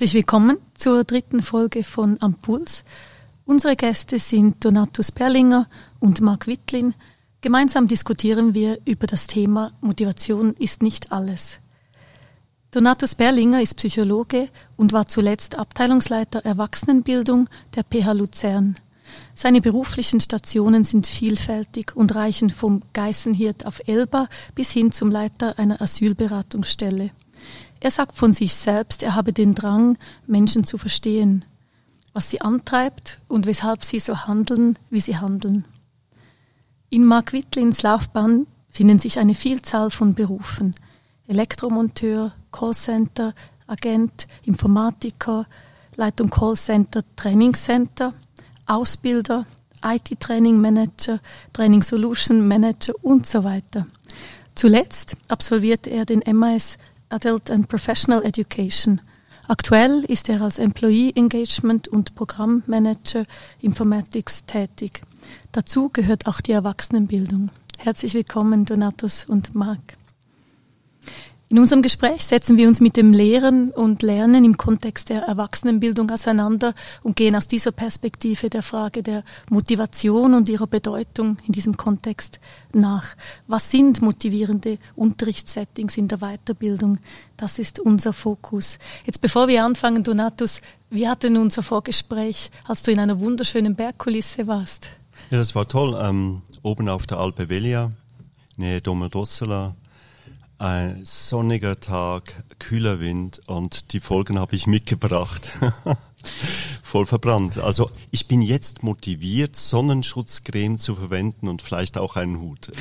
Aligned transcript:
Herzlich 0.00 0.14
willkommen 0.14 0.56
zur 0.72 1.04
dritten 1.04 1.42
Folge 1.42 1.84
von 1.84 2.16
Ampuls. 2.22 2.84
Unsere 3.44 3.76
Gäste 3.76 4.18
sind 4.18 4.64
Donatus 4.64 5.12
Perlinger 5.12 5.68
und 5.98 6.22
Marc 6.22 6.46
Wittlin. 6.46 6.94
Gemeinsam 7.42 7.86
diskutieren 7.86 8.54
wir 8.54 8.78
über 8.86 9.06
das 9.06 9.26
Thema 9.26 9.72
Motivation 9.82 10.54
ist 10.54 10.82
nicht 10.82 11.12
alles. 11.12 11.58
Donatus 12.70 13.14
Berlinger 13.14 13.60
ist 13.60 13.74
Psychologe 13.74 14.48
und 14.78 14.94
war 14.94 15.06
zuletzt 15.06 15.58
Abteilungsleiter 15.58 16.46
Erwachsenenbildung 16.46 17.50
der 17.74 17.84
PH 17.84 18.12
Luzern. 18.12 18.76
Seine 19.34 19.60
beruflichen 19.60 20.22
Stationen 20.22 20.84
sind 20.84 21.06
vielfältig 21.06 21.94
und 21.94 22.14
reichen 22.14 22.48
vom 22.48 22.80
Geißenhirt 22.94 23.66
auf 23.66 23.86
Elba 23.86 24.28
bis 24.54 24.70
hin 24.70 24.92
zum 24.92 25.10
Leiter 25.10 25.58
einer 25.58 25.82
Asylberatungsstelle. 25.82 27.10
Er 27.80 27.90
sagt 27.90 28.16
von 28.16 28.32
sich 28.32 28.54
selbst, 28.54 29.02
er 29.02 29.14
habe 29.14 29.32
den 29.32 29.54
Drang, 29.54 29.96
Menschen 30.26 30.64
zu 30.64 30.76
verstehen, 30.76 31.46
was 32.12 32.28
sie 32.28 32.42
antreibt 32.42 33.18
und 33.26 33.46
weshalb 33.46 33.84
sie 33.84 34.00
so 34.00 34.26
handeln, 34.26 34.78
wie 34.90 35.00
sie 35.00 35.16
handeln. 35.16 35.64
In 36.90 37.04
Mark 37.04 37.32
Wittlins 37.32 37.82
Laufbahn 37.82 38.46
finden 38.68 38.98
sich 38.98 39.18
eine 39.18 39.34
Vielzahl 39.34 39.90
von 39.90 40.14
Berufen. 40.14 40.74
Elektromonteur, 41.26 42.32
Callcenter, 42.52 43.34
Agent, 43.66 44.26
Informatiker, 44.44 45.46
Leitung 45.96 46.28
Callcenter, 46.28 47.02
Trainingscenter, 47.16 48.12
Ausbilder, 48.66 49.46
IT-Training 49.82 50.60
Manager, 50.60 51.20
Training 51.52 51.82
Solution 51.82 52.46
Manager 52.46 52.92
und 53.02 53.26
so 53.26 53.44
weiter. 53.44 53.86
Zuletzt 54.54 55.16
absolvierte 55.28 55.90
er 55.90 56.04
den 56.04 56.22
MAS 56.36 56.76
Adult 57.10 57.50
and 57.50 57.68
Professional 57.68 58.22
Education. 58.24 59.00
Aktuell 59.48 60.04
ist 60.04 60.28
er 60.28 60.40
als 60.42 60.60
Employee 60.60 61.12
Engagement 61.16 61.88
und 61.88 62.14
Programmmanager 62.14 63.24
Informatics 63.60 64.44
tätig. 64.44 65.02
Dazu 65.50 65.88
gehört 65.92 66.28
auch 66.28 66.40
die 66.40 66.52
Erwachsenenbildung. 66.52 67.50
Herzlich 67.78 68.14
willkommen, 68.14 68.64
Donatus 68.64 69.24
und 69.24 69.56
Marc. 69.56 69.80
In 71.52 71.58
unserem 71.58 71.82
Gespräch 71.82 72.24
setzen 72.24 72.56
wir 72.58 72.68
uns 72.68 72.80
mit 72.80 72.96
dem 72.96 73.12
Lehren 73.12 73.72
und 73.72 74.04
Lernen 74.04 74.44
im 74.44 74.56
Kontext 74.56 75.08
der 75.08 75.22
Erwachsenenbildung 75.22 76.08
auseinander 76.08 76.74
und 77.02 77.16
gehen 77.16 77.34
aus 77.34 77.48
dieser 77.48 77.72
Perspektive 77.72 78.48
der 78.48 78.62
Frage 78.62 79.02
der 79.02 79.24
Motivation 79.50 80.34
und 80.34 80.48
ihrer 80.48 80.68
Bedeutung 80.68 81.38
in 81.48 81.52
diesem 81.52 81.76
Kontext 81.76 82.38
nach. 82.72 83.16
Was 83.48 83.68
sind 83.68 84.00
motivierende 84.00 84.78
Unterrichtssettings 84.94 85.96
in 85.96 86.06
der 86.06 86.18
Weiterbildung? 86.18 86.98
Das 87.36 87.58
ist 87.58 87.80
unser 87.80 88.12
Fokus. 88.12 88.78
Jetzt 89.04 89.20
bevor 89.20 89.48
wir 89.48 89.64
anfangen, 89.64 90.04
Donatus, 90.04 90.60
wie 90.88 91.08
hat 91.08 91.24
denn 91.24 91.36
unser 91.36 91.64
Vorgespräch, 91.64 92.52
als 92.68 92.84
du 92.84 92.92
in 92.92 93.00
einer 93.00 93.18
wunderschönen 93.18 93.74
Bergkulisse 93.74 94.46
warst? 94.46 94.88
Ja, 95.30 95.38
das 95.38 95.56
war 95.56 95.66
toll. 95.66 95.98
Ähm, 96.00 96.42
oben 96.62 96.88
auf 96.88 97.08
der 97.08 97.18
Alpe 97.18 97.48
Velia, 97.48 97.90
Nähe 98.56 98.80
Domodossola, 98.80 99.74
ein 100.60 101.00
sonniger 101.04 101.80
Tag, 101.80 102.44
kühler 102.58 103.00
Wind 103.00 103.40
und 103.46 103.92
die 103.92 104.00
Folgen 104.00 104.38
habe 104.38 104.54
ich 104.54 104.66
mitgebracht. 104.66 105.50
Voll 106.82 107.06
verbrannt. 107.06 107.56
Also 107.56 107.90
ich 108.10 108.26
bin 108.26 108.42
jetzt 108.42 108.82
motiviert, 108.82 109.56
Sonnenschutzcreme 109.56 110.76
zu 110.76 110.94
verwenden 110.94 111.48
und 111.48 111.62
vielleicht 111.62 111.96
auch 111.96 112.16
einen 112.16 112.40
Hut. 112.40 112.72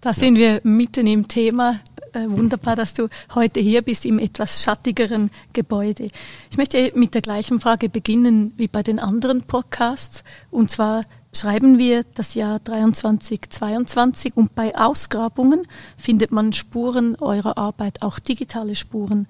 Da 0.00 0.12
sind 0.12 0.36
wir 0.36 0.60
mitten 0.64 1.06
im 1.06 1.28
Thema. 1.28 1.80
Äh, 2.14 2.30
wunderbar, 2.30 2.76
dass 2.76 2.94
du 2.94 3.08
heute 3.34 3.60
hier 3.60 3.82
bist 3.82 4.06
im 4.06 4.18
etwas 4.18 4.62
schattigeren 4.62 5.30
Gebäude. 5.52 6.08
Ich 6.50 6.56
möchte 6.56 6.92
mit 6.94 7.14
der 7.14 7.20
gleichen 7.20 7.60
Frage 7.60 7.90
beginnen 7.90 8.54
wie 8.56 8.68
bei 8.68 8.82
den 8.82 8.98
anderen 8.98 9.42
Podcasts. 9.42 10.24
Und 10.50 10.70
zwar, 10.70 11.02
schreiben 11.38 11.78
wir 11.78 12.04
das 12.14 12.34
Jahr 12.34 12.58
23, 12.58 13.48
22 13.48 14.36
und 14.36 14.54
bei 14.54 14.76
Ausgrabungen 14.76 15.66
findet 15.96 16.32
man 16.32 16.52
Spuren 16.52 17.14
eurer 17.16 17.56
Arbeit, 17.56 18.02
auch 18.02 18.18
digitale 18.18 18.74
Spuren. 18.74 19.28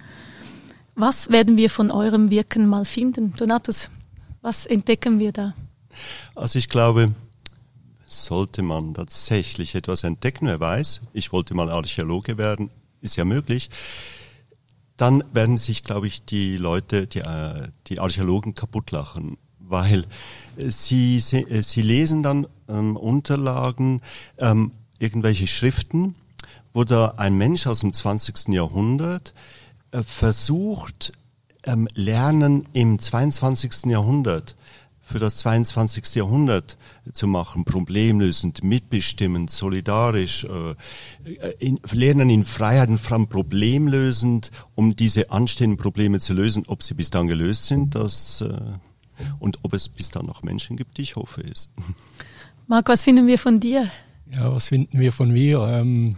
Was 0.95 1.31
werden 1.31 1.57
wir 1.57 1.71
von 1.71 1.91
eurem 1.91 2.31
Wirken 2.31 2.67
mal 2.67 2.85
finden? 2.85 3.35
Donatus, 3.35 3.91
was 4.41 4.65
entdecken 4.65 5.19
wir 5.19 5.33
da? 5.33 5.55
Also 6.35 6.59
ich 6.59 6.69
glaube, 6.69 7.13
sollte 8.07 8.63
man 8.63 8.95
tatsächlich 8.95 9.75
etwas 9.75 10.03
entdecken, 10.03 10.47
wer 10.47 10.61
weiß, 10.61 11.03
ich 11.13 11.33
wollte 11.33 11.55
mal 11.55 11.71
Archäologe 11.71 12.39
werden, 12.39 12.71
ist 13.03 13.17
ja 13.17 13.25
möglich, 13.25 13.69
dann 14.97 15.23
werden 15.33 15.59
sich, 15.59 15.83
glaube 15.85 16.07
ich, 16.07 16.25
die 16.25 16.57
Leute, 16.57 17.07
die, 17.07 17.21
äh, 17.21 17.69
die 17.87 18.01
Archäologen 18.01 18.55
kaputt 18.55 18.91
lachen 18.93 19.37
weil 19.69 20.05
sie, 20.57 21.21
sie, 21.21 21.39
äh, 21.39 21.63
sie 21.63 21.83
lesen 21.83 22.23
dann 22.23 22.47
ähm, 22.69 22.97
Unterlagen, 22.97 24.01
ähm, 24.39 24.73
irgendwelche 24.99 25.47
Schriften, 25.47 26.15
wo 26.73 26.85
da 26.85 27.15
ein 27.17 27.37
Mensch 27.37 27.67
aus 27.67 27.81
dem 27.81 27.93
20. 27.93 28.49
Jahrhundert 28.49 29.35
äh, 29.91 30.03
versucht, 30.03 31.13
ähm, 31.65 31.89
Lernen 31.95 32.67
im 32.73 32.99
22. 32.99 33.87
Jahrhundert 33.87 34.57
für 35.09 35.19
das 35.19 35.37
22. 35.39 36.17
Jahrhundert 36.17 36.77
zu 37.13 37.27
machen, 37.27 37.65
problemlösend, 37.65 38.63
mitbestimmend, 38.63 39.51
solidarisch, 39.51 40.45
äh, 40.45 40.75
in, 41.59 41.81
lernen 41.91 42.29
in 42.29 42.45
Freiheit 42.45 42.91
und 42.91 42.99
Freiheit 43.01 43.31
problemlösend, 43.31 44.51
um 44.75 44.97
diese 44.97 45.31
anstehenden 45.31 45.79
Probleme 45.79 46.21
zu 46.21 46.35
lösen. 46.35 46.65
Ob 46.67 46.83
sie 46.83 46.95
bis 46.95 47.11
dann 47.11 47.27
gelöst 47.27 47.67
sind, 47.67 47.95
das 47.95 48.43
äh, 48.43 48.59
und 49.39 49.59
ob 49.63 49.75
es 49.75 49.89
bis 49.89 50.11
dann 50.11 50.27
noch 50.27 50.43
Menschen 50.43 50.77
gibt, 50.77 50.99
ich 50.99 51.17
hoffe 51.17 51.43
es. 51.43 51.69
Marc, 52.67 52.89
was 52.89 53.03
finden 53.03 53.27
wir 53.27 53.39
von 53.39 53.61
dir? 53.61 53.91
Ja, 54.31 54.53
was 54.53 54.69
finden 54.69 55.01
wir 55.01 55.13
von 55.13 55.33
mir? 55.33 55.61
Ähm, 55.61 56.17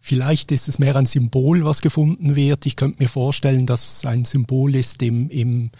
vielleicht 0.00 0.52
ist 0.52 0.68
es 0.68 0.78
mehr 0.78 0.96
ein 0.96 1.06
Symbol, 1.06 1.64
was 1.64 1.80
gefunden 1.80 2.36
wird. 2.36 2.66
Ich 2.66 2.76
könnte 2.76 3.02
mir 3.02 3.08
vorstellen, 3.08 3.66
dass 3.66 3.98
es 3.98 4.04
ein 4.04 4.24
Symbol 4.24 4.74
ist 4.74 5.02
im, 5.02 5.30
im, 5.30 5.70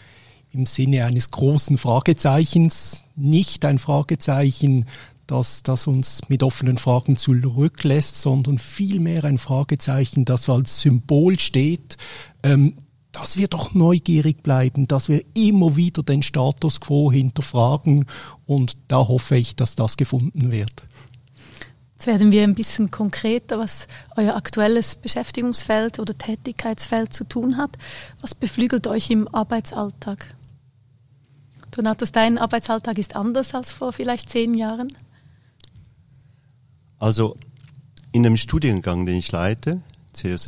im 0.53 0.67
Sinne 0.67 1.05
eines 1.05 1.31
großen 1.31 1.77
Fragezeichens, 1.77 3.05
nicht 3.15 3.65
ein 3.65 3.79
Fragezeichen, 3.79 4.87
das, 5.29 5.63
das 5.63 5.87
uns 5.87 6.23
mit 6.29 6.43
offenen 6.43 6.79
Fragen 6.79 7.17
zurücklässt, 7.17 8.21
sondern 8.21 8.59
vielmehr 8.59 9.25
ein 9.25 9.39
Fragezeichen, 9.39 10.25
das 10.25 10.49
als 10.49 10.81
Symbol 10.81 11.39
steht, 11.39 11.99
ähm, 12.43 12.75
dass 13.13 13.37
wir 13.37 13.49
doch 13.49 13.75
neugierig 13.75 14.43
bleiben, 14.43 14.87
dass 14.87 15.09
wir 15.09 15.25
immer 15.35 15.77
wieder 15.77 16.03
den 16.03 16.23
Status 16.23 16.81
quo 16.81 17.11
hinterfragen 17.11 18.07
und 18.47 18.77
da 18.89 19.09
hoffe 19.09 19.37
ich, 19.37 19.57
dass 19.57 19.77
das 19.77 19.97
gefunden 19.97 20.53
wird. 20.53 20.87
Jetzt 21.93 22.07
werden 22.07 22.31
wir 22.31 22.45
ein 22.45 22.55
bisschen 22.55 22.93
konkreter, 22.93 23.59
was 23.59 23.89
euer 24.17 24.37
aktuelles 24.37 24.95
Beschäftigungsfeld 24.95 25.99
oder 25.99 26.17
Tätigkeitsfeld 26.17 27.13
zu 27.13 27.25
tun 27.25 27.57
hat. 27.57 27.77
Was 28.21 28.37
beflügelt 28.37 28.87
euch 28.87 29.11
im 29.11 29.27
Arbeitsalltag? 29.35 30.29
Donatus, 31.73 32.13
dein 32.13 32.39
Arbeitsalltag 32.39 32.99
ist 32.99 33.17
anders 33.17 33.53
als 33.53 33.73
vor 33.73 33.93
vielleicht 33.93 34.31
zehn 34.31 34.55
Jahren? 34.55 34.93
Also 37.01 37.37
in 38.13 38.23
dem 38.23 38.37
Studiengang, 38.37 39.05
den 39.05 39.17
ich 39.17 39.33
leite, 39.33 39.83
CS 40.13 40.47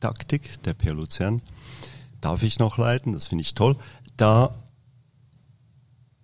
Erwachsenendidaktik 0.00 0.62
der 0.62 0.74
PA 0.74 0.92
Luzern, 0.92 1.42
darf 2.20 2.42
ich 2.42 2.58
noch 2.58 2.78
leiten, 2.78 3.12
das 3.12 3.28
finde 3.28 3.42
ich 3.42 3.54
toll. 3.54 3.76
Da 4.16 4.54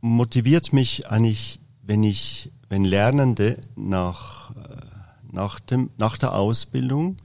motiviert 0.00 0.72
mich 0.72 1.08
eigentlich, 1.08 1.60
wenn 1.82 2.02
ich, 2.02 2.50
wenn 2.68 2.84
Lernende 2.84 3.60
nach, 3.76 4.54
äh, 4.56 4.76
nach, 5.32 5.60
dem, 5.60 5.90
nach 5.96 6.18
der 6.18 6.34
Ausbildung, 6.34 7.16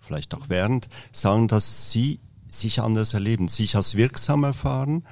vielleicht 0.00 0.34
auch 0.34 0.48
während, 0.48 0.88
sagen, 1.12 1.48
dass 1.48 1.90
sie 1.90 2.20
sich 2.50 2.80
anders 2.80 3.14
erleben, 3.14 3.48
sich 3.48 3.76
als 3.76 3.96
wirksam 3.96 4.44
erfahren 4.44 5.04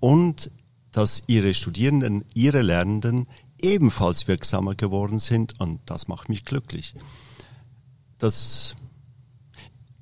und 0.00 0.50
dass 0.92 1.24
ihre 1.26 1.54
Studierenden, 1.54 2.24
ihre 2.34 2.62
Lernenden 2.62 3.26
ebenfalls 3.60 4.28
wirksamer 4.28 4.74
geworden 4.74 5.18
sind 5.18 5.58
und 5.58 5.80
das 5.86 6.06
macht 6.06 6.28
mich 6.28 6.44
glücklich. 6.44 6.94
Das 8.18 8.76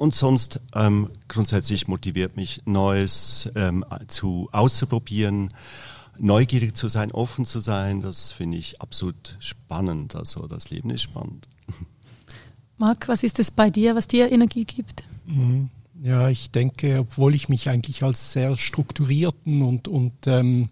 und 0.02 0.16
sonst 0.16 0.58
ähm, 0.75 1.10
grundsätzlich 1.28 1.87
motiviert 1.87 2.34
mich, 2.34 2.62
Neues 2.64 3.49
ähm, 3.54 3.84
zu 4.08 4.49
auszuprobieren, 4.50 5.50
neugierig 6.19 6.76
zu 6.76 6.88
sein, 6.88 7.12
offen 7.12 7.44
zu 7.44 7.60
sein. 7.60 8.00
Das 8.00 8.32
finde 8.32 8.58
ich 8.58 8.82
absolut 8.82 9.37
spannend. 9.38 10.16
Also 10.16 10.49
das 10.49 10.70
Leben 10.70 10.90
ist 10.90 11.02
spannend. 11.02 11.46
Marc, 12.78 13.06
was 13.06 13.22
ist 13.22 13.38
es 13.38 13.52
bei 13.52 13.70
dir, 13.70 13.94
was 13.94 14.08
dir 14.08 14.32
Energie 14.32 14.64
gibt? 14.64 15.04
Mhm. 15.25 15.70
Ja, 16.02 16.28
ich 16.28 16.50
denke, 16.50 16.98
obwohl 16.98 17.32
ich 17.37 17.48
mich 17.48 17.69
eigentlich 17.69 18.02
als 18.02 18.32
sehr 18.32 18.56
strukturierten 18.56 19.62
und, 19.62 19.87
und 19.87 20.26
ähm, 20.26 20.69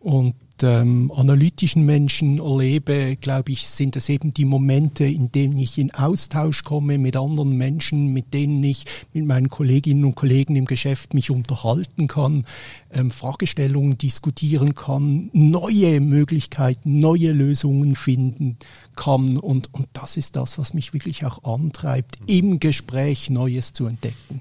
und 0.00 0.34
ähm, 0.62 1.10
analytischen 1.14 1.84
Menschen 1.84 2.38
erlebe, 2.38 3.16
glaube 3.16 3.52
ich, 3.52 3.66
sind 3.66 3.96
es 3.96 4.08
eben 4.08 4.34
die 4.34 4.44
Momente, 4.44 5.04
in 5.04 5.30
denen 5.30 5.58
ich 5.58 5.78
in 5.78 5.92
Austausch 5.92 6.64
komme 6.64 6.98
mit 6.98 7.16
anderen 7.16 7.56
Menschen, 7.56 8.12
mit 8.12 8.34
denen 8.34 8.62
ich 8.62 8.84
mit 9.12 9.24
meinen 9.24 9.48
Kolleginnen 9.48 10.04
und 10.04 10.14
Kollegen 10.14 10.54
im 10.56 10.66
Geschäft 10.66 11.14
mich 11.14 11.30
unterhalten 11.30 12.06
kann, 12.06 12.44
ähm, 12.92 13.10
Fragestellungen 13.10 13.98
diskutieren 13.98 14.74
kann, 14.74 15.30
neue 15.32 16.00
Möglichkeiten, 16.00 17.00
neue 17.00 17.32
Lösungen 17.32 17.94
finden 17.94 18.58
kann. 18.94 19.38
Und, 19.38 19.72
und 19.72 19.88
das 19.92 20.16
ist 20.16 20.36
das, 20.36 20.58
was 20.58 20.74
mich 20.74 20.92
wirklich 20.92 21.24
auch 21.24 21.44
antreibt, 21.44 22.18
im 22.26 22.60
Gespräch 22.60 23.30
Neues 23.30 23.72
zu 23.72 23.86
entdecken. 23.86 24.40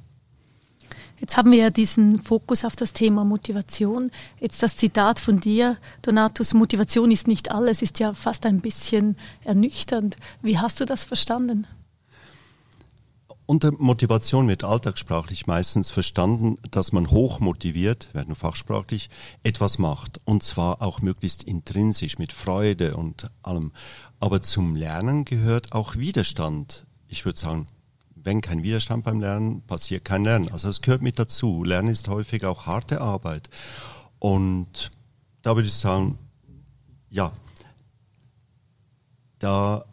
Jetzt 1.21 1.37
haben 1.37 1.51
wir 1.51 1.59
ja 1.59 1.69
diesen 1.69 2.19
Fokus 2.19 2.65
auf 2.65 2.75
das 2.75 2.93
Thema 2.93 3.23
Motivation. 3.23 4.09
Jetzt 4.39 4.63
das 4.63 4.75
Zitat 4.75 5.19
von 5.19 5.39
dir, 5.39 5.77
Donatus, 6.01 6.55
Motivation 6.55 7.11
ist 7.11 7.27
nicht 7.27 7.51
alles, 7.51 7.83
ist 7.83 7.99
ja 7.99 8.15
fast 8.15 8.43
ein 8.47 8.59
bisschen 8.59 9.15
ernüchternd. 9.43 10.17
Wie 10.41 10.57
hast 10.57 10.79
du 10.79 10.85
das 10.85 11.03
verstanden? 11.03 11.67
Unter 13.45 13.71
Motivation 13.71 14.47
wird 14.47 14.63
alltagssprachlich 14.63 15.45
meistens 15.45 15.91
verstanden, 15.91 16.55
dass 16.71 16.91
man 16.91 17.11
hoch 17.11 17.39
motiviert, 17.39 18.11
werden 18.13 18.33
fachsprachlich, 18.33 19.11
etwas 19.43 19.77
macht. 19.77 20.21
Und 20.25 20.41
zwar 20.41 20.81
auch 20.81 21.01
möglichst 21.01 21.43
intrinsisch, 21.43 22.17
mit 22.17 22.33
Freude 22.33 22.95
und 22.95 23.29
allem. 23.43 23.73
Aber 24.19 24.41
zum 24.41 24.75
Lernen 24.75 25.23
gehört 25.25 25.73
auch 25.73 25.97
Widerstand. 25.97 26.87
Ich 27.07 27.25
würde 27.25 27.37
sagen, 27.37 27.67
wenn 28.23 28.41
kein 28.41 28.63
Widerstand 28.63 29.03
beim 29.03 29.19
Lernen, 29.19 29.61
passiert 29.61 30.05
kein 30.05 30.23
Lernen. 30.23 30.49
Also 30.51 30.69
es 30.69 30.81
gehört 30.81 31.01
mit 31.01 31.19
dazu. 31.19 31.63
Lernen 31.63 31.89
ist 31.89 32.07
häufig 32.07 32.45
auch 32.45 32.65
harte 32.65 33.01
Arbeit. 33.01 33.49
Und 34.19 34.91
da 35.41 35.55
würde 35.55 35.67
ich 35.67 35.73
sagen, 35.73 36.17
ja, 37.09 37.33
da, 39.39 39.85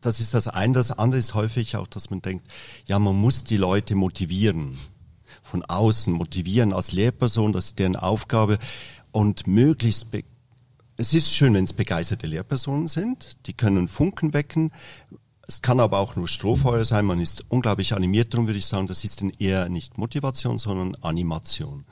das 0.00 0.20
ist 0.20 0.34
das 0.34 0.48
eine. 0.48 0.72
Das 0.72 0.92
andere 0.92 1.18
ist 1.18 1.34
häufig 1.34 1.76
auch, 1.76 1.88
dass 1.88 2.10
man 2.10 2.22
denkt, 2.22 2.46
ja, 2.86 2.98
man 2.98 3.16
muss 3.16 3.44
die 3.44 3.56
Leute 3.56 3.94
motivieren. 3.94 4.78
Von 5.42 5.64
außen 5.64 6.12
motivieren 6.12 6.72
als 6.72 6.92
Lehrperson, 6.92 7.52
das 7.52 7.66
ist 7.66 7.78
deren 7.78 7.96
Aufgabe. 7.96 8.58
Und 9.10 9.46
möglichst 9.46 10.06
es 10.96 11.12
ist 11.12 11.34
schön, 11.34 11.54
wenn 11.54 11.64
es 11.64 11.72
begeisterte 11.72 12.26
Lehrpersonen 12.26 12.86
sind, 12.86 13.36
die 13.46 13.52
können 13.52 13.88
Funken 13.88 14.32
wecken, 14.32 14.70
es 15.46 15.62
kann 15.62 15.80
aber 15.80 15.98
auch 15.98 16.16
nur 16.16 16.28
Strohfeuer 16.28 16.84
sein, 16.84 17.04
man 17.04 17.20
ist 17.20 17.44
unglaublich 17.48 17.94
animiert, 17.94 18.32
darum 18.32 18.46
würde 18.46 18.58
ich 18.58 18.66
sagen, 18.66 18.86
das 18.86 19.04
ist 19.04 19.20
dann 19.20 19.30
eher 19.38 19.68
nicht 19.68 19.98
Motivation, 19.98 20.58
sondern 20.58 20.96
Animation. 21.02 21.84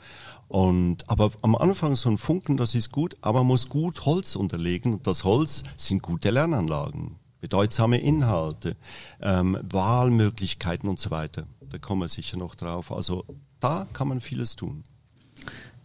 Und, 0.49 1.09
aber 1.09 1.31
am 1.41 1.57
Anfang 1.57 1.97
so 1.97 2.11
ein 2.11 2.19
Funken, 2.19 2.59
das 2.59 2.75
ist 2.75 2.93
gut, 2.93 3.17
aber 3.23 3.39
man 3.39 3.49
muss 3.49 3.71
gut 3.71 4.05
Holz 4.05 4.37
unterlegen. 4.37 5.03
Das 5.03 5.25
Holz 5.25 5.65
sind 5.79 6.03
gute 6.03 6.29
Lernanlagen, 6.29 7.17
bedeutsame 7.41 7.99
Inhalte, 7.99 8.77
ähm, 9.23 9.59
Wahlmöglichkeiten 9.63 10.91
und 10.91 11.01
so 11.01 11.11
weiter. 11.11 11.47
Da 11.71 11.79
kommen 11.79 12.03
wir 12.03 12.09
sicher 12.09 12.37
noch 12.37 12.55
drauf. 12.55 12.93
Also 12.93 13.25
da 13.61 13.87
kann 13.95 14.09
man 14.09 14.21
vieles 14.21 14.55
tun. 14.55 14.85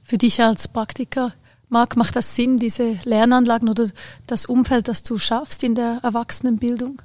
Für 0.01 0.17
dich 0.17 0.41
als 0.41 0.67
Praktiker, 0.67 1.33
Marc, 1.69 1.95
macht 1.95 2.17
das 2.17 2.35
Sinn, 2.35 2.57
diese 2.57 2.99
Lernanlagen 3.05 3.69
oder 3.69 3.89
das 4.25 4.45
Umfeld, 4.45 4.89
das 4.89 5.01
du 5.03 5.17
schaffst 5.17 5.63
in 5.63 5.75
der 5.75 6.01
Erwachsenenbildung? 6.03 7.01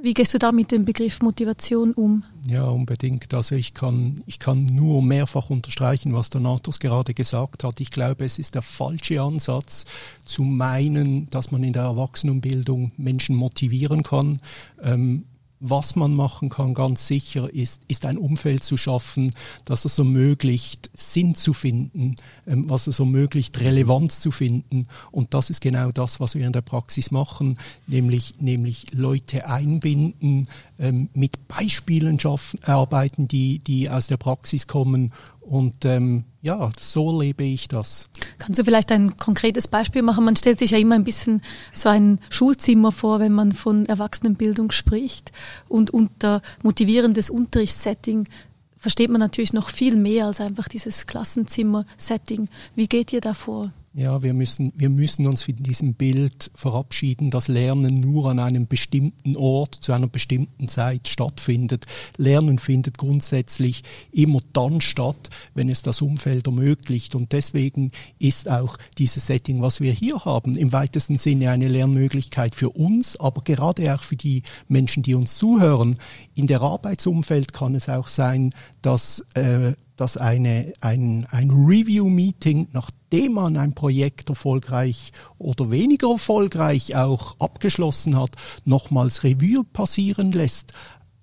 Wie 0.00 0.14
gehst 0.14 0.32
du 0.34 0.38
da 0.38 0.52
mit 0.52 0.70
dem 0.70 0.84
Begriff 0.84 1.20
Motivation 1.22 1.92
um? 1.92 2.22
Ja, 2.48 2.64
unbedingt. 2.64 3.34
Also 3.34 3.54
ich 3.54 3.74
kann, 3.74 4.22
ich 4.26 4.38
kann 4.38 4.64
nur 4.64 5.02
mehrfach 5.02 5.50
unterstreichen, 5.50 6.14
was 6.14 6.30
der 6.30 6.40
Natos 6.40 6.78
gerade 6.78 7.14
gesagt 7.14 7.64
hat. 7.64 7.80
Ich 7.80 7.90
glaube, 7.90 8.24
es 8.24 8.38
ist 8.38 8.54
der 8.54 8.62
falsche 8.62 9.20
Ansatz 9.20 9.86
zu 10.24 10.42
meinen, 10.42 11.28
dass 11.30 11.50
man 11.50 11.64
in 11.64 11.72
der 11.72 11.82
Erwachsenenbildung 11.82 12.92
Menschen 12.96 13.34
motivieren 13.34 14.02
kann. 14.02 14.40
Ähm, 14.82 15.24
was 15.60 15.96
man 15.96 16.14
machen 16.14 16.48
kann, 16.48 16.74
ganz 16.74 17.06
sicher, 17.06 17.52
ist, 17.52 17.82
ist 17.88 18.06
ein 18.06 18.18
Umfeld 18.18 18.62
zu 18.62 18.76
schaffen, 18.76 19.34
das 19.64 19.84
es 19.84 19.98
ermöglicht, 19.98 20.90
Sinn 20.94 21.34
zu 21.34 21.52
finden, 21.52 22.16
ähm, 22.46 22.68
was 22.68 22.86
es 22.86 22.98
ermöglicht, 22.98 23.58
Relevanz 23.60 24.20
zu 24.20 24.30
finden. 24.30 24.86
Und 25.10 25.34
das 25.34 25.50
ist 25.50 25.60
genau 25.60 25.90
das, 25.90 26.20
was 26.20 26.34
wir 26.34 26.46
in 26.46 26.52
der 26.52 26.60
Praxis 26.60 27.10
machen, 27.10 27.58
nämlich, 27.86 28.34
nämlich 28.40 28.86
Leute 28.92 29.46
einbinden, 29.46 30.48
ähm, 30.78 31.08
mit 31.14 31.48
Beispielen 31.48 32.20
schaffen, 32.20 32.62
arbeiten, 32.62 33.26
die, 33.26 33.58
die 33.58 33.90
aus 33.90 34.06
der 34.06 34.16
Praxis 34.16 34.66
kommen 34.66 35.12
und 35.48 35.84
ähm, 35.84 36.24
ja, 36.42 36.70
so 36.78 37.20
lebe 37.20 37.44
ich 37.44 37.68
das. 37.68 38.08
Kannst 38.38 38.60
du 38.60 38.64
vielleicht 38.64 38.92
ein 38.92 39.16
konkretes 39.16 39.66
Beispiel 39.66 40.02
machen? 40.02 40.24
Man 40.24 40.36
stellt 40.36 40.58
sich 40.58 40.70
ja 40.72 40.78
immer 40.78 40.94
ein 40.94 41.04
bisschen 41.04 41.42
so 41.72 41.88
ein 41.88 42.20
Schulzimmer 42.30 42.92
vor, 42.92 43.18
wenn 43.18 43.32
man 43.32 43.52
von 43.52 43.86
Erwachsenenbildung 43.86 44.70
spricht. 44.70 45.32
Und 45.68 45.90
unter 45.90 46.42
motivierendes 46.62 47.30
Unterrichtssetting 47.30 48.28
versteht 48.76 49.10
man 49.10 49.20
natürlich 49.20 49.52
noch 49.52 49.70
viel 49.70 49.96
mehr 49.96 50.26
als 50.26 50.40
einfach 50.40 50.68
dieses 50.68 51.06
Klassenzimmer-Setting. 51.06 52.48
Wie 52.74 52.86
geht 52.86 53.12
ihr 53.12 53.20
da 53.20 53.34
vor? 53.34 53.72
Ja, 53.94 54.22
wir 54.22 54.34
müssen, 54.34 54.72
wir 54.76 54.90
müssen 54.90 55.26
uns 55.26 55.42
von 55.42 55.56
diesem 55.56 55.94
Bild 55.94 56.50
verabschieden, 56.54 57.30
dass 57.30 57.48
Lernen 57.48 58.00
nur 58.00 58.30
an 58.30 58.38
einem 58.38 58.66
bestimmten 58.66 59.34
Ort 59.34 59.74
zu 59.76 59.92
einer 59.92 60.06
bestimmten 60.06 60.68
Zeit 60.68 61.08
stattfindet. 61.08 61.86
Lernen 62.16 62.58
findet 62.58 62.98
grundsätzlich 62.98 63.82
immer 64.12 64.40
dann 64.52 64.82
statt, 64.82 65.30
wenn 65.54 65.70
es 65.70 65.82
das 65.82 66.02
Umfeld 66.02 66.46
ermöglicht. 66.46 67.14
Und 67.14 67.32
deswegen 67.32 67.90
ist 68.18 68.48
auch 68.48 68.76
dieses 68.98 69.26
Setting, 69.26 69.62
was 69.62 69.80
wir 69.80 69.92
hier 69.92 70.24
haben, 70.24 70.54
im 70.54 70.72
weitesten 70.72 71.16
Sinne 71.16 71.50
eine 71.50 71.68
Lernmöglichkeit 71.68 72.54
für 72.54 72.70
uns, 72.70 73.18
aber 73.18 73.42
gerade 73.42 73.94
auch 73.94 74.02
für 74.02 74.16
die 74.16 74.42
Menschen, 74.68 75.02
die 75.02 75.14
uns 75.14 75.38
zuhören. 75.38 75.96
In 76.34 76.46
der 76.46 76.60
Arbeitsumfeld 76.60 77.54
kann 77.54 77.74
es 77.74 77.88
auch 77.88 78.08
sein, 78.08 78.54
dass 78.82 79.24
äh, 79.34 79.72
dass 79.98 80.16
eine, 80.16 80.72
ein, 80.80 81.26
ein 81.30 81.50
Review-Meeting, 81.50 82.68
nachdem 82.72 83.32
man 83.32 83.56
ein 83.56 83.74
Projekt 83.74 84.28
erfolgreich 84.28 85.12
oder 85.38 85.70
weniger 85.70 86.10
erfolgreich 86.12 86.96
auch 86.96 87.38
abgeschlossen 87.40 88.18
hat, 88.18 88.30
nochmals 88.64 89.24
Revue 89.24 89.64
passieren 89.64 90.32
lässt. 90.32 90.72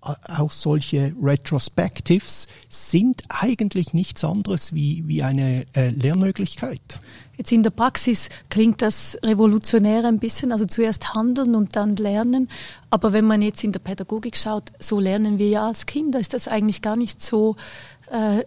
Auch 0.01 0.51
solche 0.51 1.15
Retrospectives 1.19 2.45
sind 2.69 3.23
eigentlich 3.29 3.93
nichts 3.93 4.23
anderes 4.23 4.73
wie, 4.75 5.03
wie 5.07 5.23
eine 5.23 5.65
äh, 5.73 5.89
Lernmöglichkeit. 5.89 6.99
Jetzt 7.37 7.51
in 7.51 7.63
der 7.63 7.71
Praxis 7.71 8.29
klingt 8.49 8.83
das 8.83 9.17
revolutionär 9.23 10.05
ein 10.05 10.19
bisschen, 10.19 10.51
also 10.51 10.65
zuerst 10.65 11.15
handeln 11.15 11.55
und 11.55 11.75
dann 11.75 11.95
lernen. 11.95 12.49
Aber 12.91 13.13
wenn 13.13 13.25
man 13.25 13.41
jetzt 13.41 13.63
in 13.63 13.71
der 13.71 13.79
Pädagogik 13.79 14.37
schaut, 14.37 14.71
so 14.79 14.99
lernen 14.99 15.39
wir 15.39 15.47
ja 15.47 15.67
als 15.67 15.87
Kinder, 15.87 16.19
ist 16.19 16.33
das 16.33 16.47
eigentlich 16.47 16.83
gar 16.83 16.95
nicht 16.95 17.19
so 17.19 17.55
äh, 18.11 18.43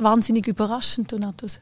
wahnsinnig 0.00 0.46
überraschend, 0.46 1.12
Donatus. 1.12 1.60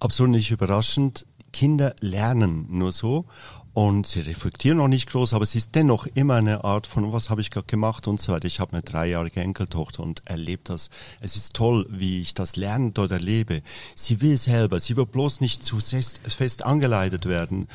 Absolut 0.00 0.32
nicht 0.32 0.50
überraschend. 0.50 1.26
Kinder 1.52 1.94
lernen 2.00 2.66
nur 2.68 2.90
so 2.90 3.26
und 3.74 4.06
sie 4.06 4.20
reflektieren 4.20 4.78
noch 4.78 4.88
nicht 4.88 5.10
groß, 5.10 5.34
aber 5.34 5.42
es 5.42 5.54
ist 5.54 5.74
dennoch 5.74 6.06
immer 6.14 6.34
eine 6.34 6.64
Art 6.64 6.86
von, 6.86 7.12
was 7.12 7.28
habe 7.28 7.40
ich 7.40 7.50
gerade 7.50 7.66
gemacht 7.66 8.06
und 8.06 8.20
so 8.20 8.32
weiter. 8.32 8.46
Ich 8.46 8.60
habe 8.60 8.72
eine 8.72 8.82
dreijährige 8.82 9.40
Enkeltochter 9.40 10.02
und 10.02 10.22
erlebe 10.26 10.62
das. 10.64 10.90
Es 11.20 11.34
ist 11.34 11.54
toll, 11.54 11.86
wie 11.90 12.20
ich 12.20 12.34
das 12.34 12.54
Lernen 12.54 12.94
dort 12.94 13.10
erlebe. 13.10 13.62
Sie 13.96 14.20
will 14.20 14.36
selber, 14.36 14.78
sie 14.78 14.96
wird 14.96 15.10
bloß 15.10 15.40
nicht 15.40 15.64
zu 15.64 15.78
fest 15.80 16.62
angeleitet 16.64 17.26
werden, 17.26 17.68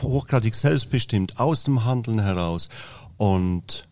hochgradig 0.00 0.54
selbstbestimmt, 0.54 1.38
aus 1.38 1.64
dem 1.64 1.84
Handeln 1.84 2.20
heraus. 2.20 2.70
Und 3.18 3.86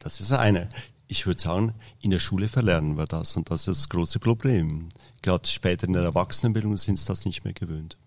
das 0.00 0.20
ist 0.20 0.32
eine 0.32 0.68
ich 1.12 1.26
würde 1.26 1.40
sagen, 1.40 1.74
in 2.00 2.10
der 2.10 2.18
Schule 2.18 2.48
verlernen 2.48 2.96
wir 2.96 3.04
das 3.04 3.36
und 3.36 3.50
das 3.50 3.68
ist 3.68 3.82
das 3.82 3.88
große 3.90 4.18
Problem. 4.18 4.88
Gerade 5.20 5.46
später 5.46 5.86
in 5.86 5.92
der 5.92 6.02
Erwachsenenbildung 6.02 6.78
sind 6.78 6.98
es 6.98 7.04
das 7.04 7.26
nicht 7.26 7.44
mehr 7.44 7.52
gewöhnt. 7.52 7.98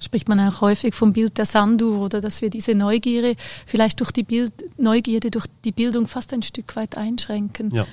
Spricht 0.00 0.28
man 0.28 0.40
auch 0.40 0.60
häufig 0.60 0.94
vom 0.94 1.12
Bild 1.12 1.36
der 1.38 1.44
Sanduhr 1.44 2.00
oder 2.00 2.20
dass 2.20 2.40
wir 2.40 2.50
diese 2.50 2.74
Neugierde 2.74 3.36
vielleicht 3.66 4.00
durch 4.00 4.10
die 4.10 4.24
Bild 4.24 4.52
Neugierde 4.78 5.30
durch 5.30 5.46
die 5.64 5.72
Bildung 5.72 6.08
fast 6.08 6.32
ein 6.32 6.42
Stück 6.42 6.74
weit 6.74 6.96
einschränken. 6.96 7.70
Ja. 7.70 7.86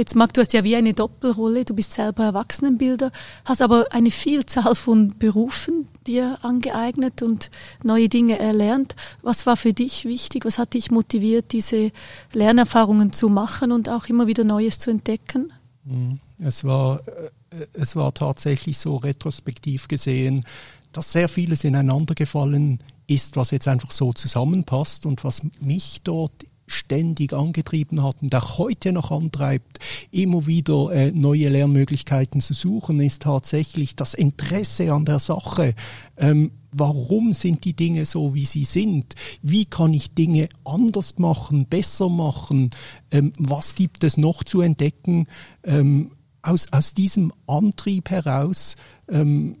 Jetzt 0.00 0.16
Marc, 0.16 0.32
du 0.32 0.40
hast 0.40 0.54
ja 0.54 0.64
wie 0.64 0.76
eine 0.76 0.94
Doppelrolle, 0.94 1.66
du 1.66 1.74
bist 1.74 1.92
selber 1.92 2.24
Erwachsenenbilder, 2.24 3.12
hast 3.44 3.60
aber 3.60 3.88
eine 3.90 4.10
Vielzahl 4.10 4.74
von 4.74 5.18
Berufen 5.18 5.88
dir 6.06 6.38
angeeignet 6.40 7.20
und 7.20 7.50
neue 7.84 8.08
Dinge 8.08 8.38
erlernt. 8.38 8.96
Was 9.20 9.44
war 9.44 9.58
für 9.58 9.74
dich 9.74 10.06
wichtig? 10.06 10.46
Was 10.46 10.56
hat 10.56 10.72
dich 10.72 10.90
motiviert, 10.90 11.52
diese 11.52 11.92
Lernerfahrungen 12.32 13.12
zu 13.12 13.28
machen 13.28 13.72
und 13.72 13.90
auch 13.90 14.06
immer 14.06 14.26
wieder 14.26 14.42
Neues 14.42 14.78
zu 14.78 14.90
entdecken? 14.90 15.52
Mhm. 15.84 16.18
Es 16.38 16.64
war, 16.64 17.06
äh, 17.50 17.66
es 17.74 17.94
war 17.94 18.14
tatsächlich 18.14 18.78
so 18.78 18.96
retrospektiv 18.96 19.86
gesehen, 19.86 20.46
dass 20.92 21.12
sehr 21.12 21.28
vieles 21.28 21.62
ineinander 21.62 22.14
gefallen 22.14 22.78
ist, 23.06 23.36
was 23.36 23.50
jetzt 23.50 23.68
einfach 23.68 23.90
so 23.90 24.14
zusammenpasst 24.14 25.04
und 25.04 25.24
was 25.24 25.42
mich 25.60 26.00
dort 26.04 26.46
ständig 26.70 27.32
angetrieben 27.32 28.02
hat 28.02 28.16
und 28.22 28.34
auch 28.34 28.58
heute 28.58 28.92
noch 28.92 29.10
antreibt, 29.10 29.78
immer 30.10 30.46
wieder 30.46 30.90
äh, 30.92 31.12
neue 31.12 31.48
Lernmöglichkeiten 31.48 32.40
zu 32.40 32.54
suchen, 32.54 33.00
ist 33.00 33.22
tatsächlich 33.22 33.96
das 33.96 34.14
Interesse 34.14 34.92
an 34.92 35.04
der 35.04 35.18
Sache. 35.18 35.74
Ähm, 36.16 36.52
warum 36.72 37.32
sind 37.32 37.64
die 37.64 37.74
Dinge 37.74 38.04
so, 38.04 38.34
wie 38.34 38.44
sie 38.44 38.64
sind? 38.64 39.14
Wie 39.42 39.64
kann 39.64 39.92
ich 39.94 40.14
Dinge 40.14 40.48
anders 40.64 41.18
machen, 41.18 41.66
besser 41.66 42.08
machen? 42.08 42.70
Ähm, 43.10 43.32
was 43.38 43.74
gibt 43.74 44.04
es 44.04 44.16
noch 44.16 44.44
zu 44.44 44.60
entdecken? 44.60 45.26
Ähm, 45.64 46.12
aus, 46.42 46.68
aus 46.72 46.94
diesem 46.94 47.32
Antrieb 47.46 48.10
heraus 48.10 48.76
ähm, 49.08 49.56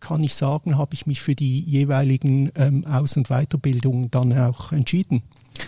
kann 0.00 0.22
ich 0.22 0.34
sagen, 0.34 0.76
habe 0.76 0.94
ich 0.94 1.06
mich 1.06 1.20
für 1.20 1.34
die 1.34 1.60
jeweiligen 1.60 2.50
ähm, 2.54 2.84
Aus- 2.86 3.16
und 3.16 3.28
Weiterbildungen 3.28 4.10
dann 4.10 4.36
auch 4.38 4.72
entschieden. 4.72 5.22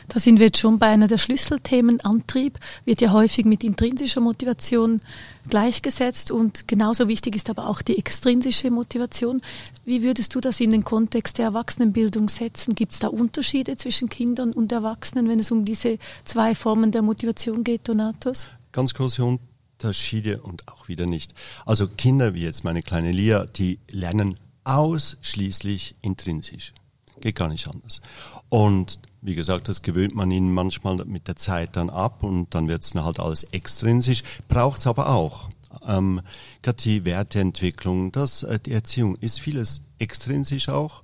Da 0.09 0.21
sind 0.21 0.39
wir 0.39 0.47
jetzt 0.47 0.59
schon 0.59 0.79
bei 0.79 0.87
einer 0.89 1.07
der 1.07 1.19
Schlüsselthemen. 1.19 2.01
Antrieb 2.01 2.59
wird 2.85 3.01
ja 3.01 3.13
häufig 3.13 3.45
mit 3.45 3.65
intrinsischer 3.65 4.21
Motivation 4.21 5.01
gleichgesetzt 5.49 6.31
und 6.31 6.69
genauso 6.69 7.09
wichtig 7.09 7.37
ist 7.37 7.51
aber 7.51 7.69
auch 7.69 7.83
die 7.83 7.99
extrinsische 7.99 8.71
Motivation. 8.71 9.41
Wie 9.85 10.03
würdest 10.03 10.35
du 10.35 10.41
das 10.41 10.61
in 10.61 10.71
den 10.71 10.85
Kontext 10.85 11.39
der 11.39 11.47
Erwachsenenbildung 11.47 12.29
setzen? 12.29 12.75
Gibt 12.75 12.93
es 12.93 12.99
da 12.99 13.09
Unterschiede 13.09 13.77
zwischen 13.77 14.09
Kindern 14.09 14.53
und 14.53 14.73
Erwachsenen, 14.73 15.29
wenn 15.29 15.41
es 15.41 15.51
um 15.51 15.65
diese 15.65 15.99
zwei 16.25 16.55
Formen 16.55 16.93
der 16.93 17.03
Motivation 17.03 17.65
geht, 17.65 17.89
Donatus? 17.89 18.49
Ganz 18.73 18.95
große 18.95 19.25
Unterschiede 19.25 20.43
und 20.43 20.69
auch 20.69 20.89
wieder 20.89 21.07
nicht. 21.07 21.35
Also 21.65 21.89
Kinder 21.89 22.35
wie 22.35 22.43
jetzt 22.43 22.65
meine 22.65 22.83
kleine 22.83 23.13
Lia, 23.13 23.47
die 23.47 23.79
lernen 23.91 24.39
ausschließlich 24.65 25.97
intrinsisch. 26.03 26.75
Geht 27.21 27.37
gar 27.37 27.49
nicht 27.49 27.67
anders. 27.67 28.01
Und 28.49 29.01
wie 29.21 29.35
gesagt, 29.35 29.69
das 29.69 29.83
gewöhnt 29.83 30.15
man 30.15 30.31
ihnen 30.31 30.53
manchmal 30.53 31.05
mit 31.05 31.29
der 31.29 31.37
Zeit 31.37 31.77
dann 31.77 31.91
ab 31.91 32.23
und 32.23 32.55
dann 32.55 32.69
wird 32.69 32.83
es 32.83 32.95
halt 32.95 33.21
alles 33.21 33.45
extrinsisch. 33.45 34.23
Braucht 34.49 34.81
es 34.81 34.87
aber 34.87 35.11
auch. 35.11 35.49
Ähm, 35.87 36.21
Gerade 36.63 36.83
die 36.83 37.05
Werteentwicklung, 37.05 38.13
das, 38.13 38.43
äh, 38.43 38.59
die 38.59 38.73
Erziehung 38.73 39.17
ist 39.17 39.41
vieles 39.41 39.81
extrinsisch 39.99 40.69
auch 40.69 41.03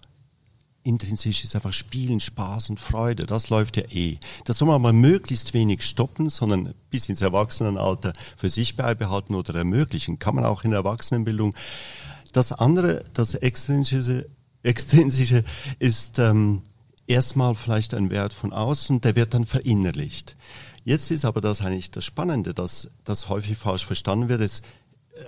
intrinsisch 0.85 1.42
ist 1.42 1.54
einfach 1.56 1.73
Spielen, 1.73 2.21
Spaß 2.21 2.71
und 2.71 2.78
Freude. 2.78 3.26
Das 3.26 3.49
läuft 3.49 3.76
ja 3.78 3.85
eh. 3.90 4.18
Das 4.44 4.59
soll 4.59 4.68
man 4.68 4.76
aber 4.76 4.92
möglichst 4.92 5.54
wenig 5.54 5.83
stoppen, 5.83 6.28
sondern 6.28 6.75
bis 6.90 7.09
ins 7.09 7.23
Erwachsenenalter 7.23 8.12
für 8.37 8.49
sich 8.49 8.76
beibehalten 8.76 9.35
oder 9.35 9.54
ermöglichen. 9.54 10.18
Kann 10.18 10.35
man 10.37 10.44
auch 10.44 10.62
in 10.62 10.71
der 10.71 10.80
Erwachsenenbildung. 10.80 11.54
Das 12.33 12.52
andere, 12.52 13.04
das 13.14 13.35
extrinsische, 13.35 14.28
extrinsische 14.62 15.44
ist 15.78 16.18
ähm, 16.18 16.62
erstmal 17.06 17.54
vielleicht 17.54 17.94
ein 17.94 18.11
Wert 18.11 18.32
von 18.32 18.52
außen, 18.52 19.00
der 19.00 19.16
wird 19.16 19.34
dann 19.34 19.46
verinnerlicht. 19.46 20.37
Jetzt 20.84 21.11
ist 21.11 21.25
aber 21.25 21.40
das 21.40 21.61
eigentlich 21.61 21.90
das 21.90 22.04
Spannende, 22.04 22.52
dass 22.52 22.90
das 23.04 23.28
häufig 23.28 23.56
falsch 23.56 23.87
verstanden 23.87 24.28
wird. 24.28 24.40
Es 24.40 24.62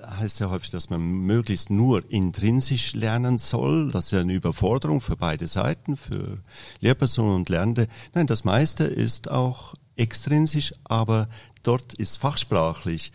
heißt 0.04 0.40
ja 0.40 0.50
häufig, 0.50 0.70
dass 0.70 0.90
man 0.90 1.00
möglichst 1.00 1.70
nur 1.70 2.10
intrinsisch 2.10 2.94
lernen 2.94 3.38
soll. 3.38 3.90
Das 3.90 4.06
ist 4.06 4.10
ja 4.12 4.20
eine 4.20 4.34
Überforderung 4.34 5.00
für 5.00 5.16
beide 5.16 5.46
Seiten, 5.46 5.96
für 5.96 6.38
Lehrpersonen 6.80 7.36
und 7.36 7.48
Lernende. 7.48 7.88
Nein, 8.14 8.26
das 8.26 8.44
meiste 8.44 8.84
ist 8.84 9.30
auch 9.30 9.74
extrinsisch, 9.96 10.74
aber 10.84 11.28
dort 11.62 11.94
ist 11.94 12.16
fachsprachlich. 12.16 13.12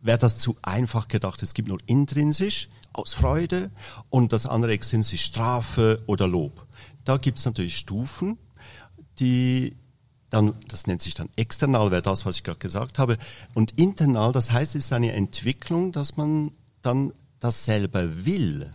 Wäre 0.00 0.18
das 0.18 0.38
zu 0.38 0.56
einfach 0.62 1.08
gedacht, 1.08 1.42
es 1.42 1.54
gibt 1.54 1.68
nur 1.68 1.78
intrinsisch 1.86 2.68
aus 2.92 3.14
Freude 3.14 3.70
und 4.10 4.32
das 4.32 4.46
andere 4.46 4.72
extrinsisch 4.72 5.24
Strafe 5.24 6.02
oder 6.06 6.26
Lob. 6.26 6.66
Da 7.04 7.16
gibt 7.16 7.38
es 7.38 7.44
natürlich 7.44 7.76
Stufen, 7.76 8.38
die 9.18 9.76
dann, 10.30 10.54
das 10.68 10.86
nennt 10.86 11.00
sich 11.00 11.14
dann 11.14 11.28
external, 11.36 11.90
wäre 11.90 12.02
das, 12.02 12.26
was 12.26 12.36
ich 12.36 12.42
gerade 12.42 12.58
gesagt 12.58 12.98
habe. 12.98 13.18
Und 13.54 13.78
internal, 13.78 14.32
das 14.32 14.50
heißt, 14.50 14.74
es 14.74 14.86
ist 14.86 14.92
eine 14.92 15.12
Entwicklung, 15.12 15.92
dass 15.92 16.16
man 16.16 16.50
dann 16.82 17.12
das 17.38 17.64
selber 17.64 18.24
will. 18.24 18.70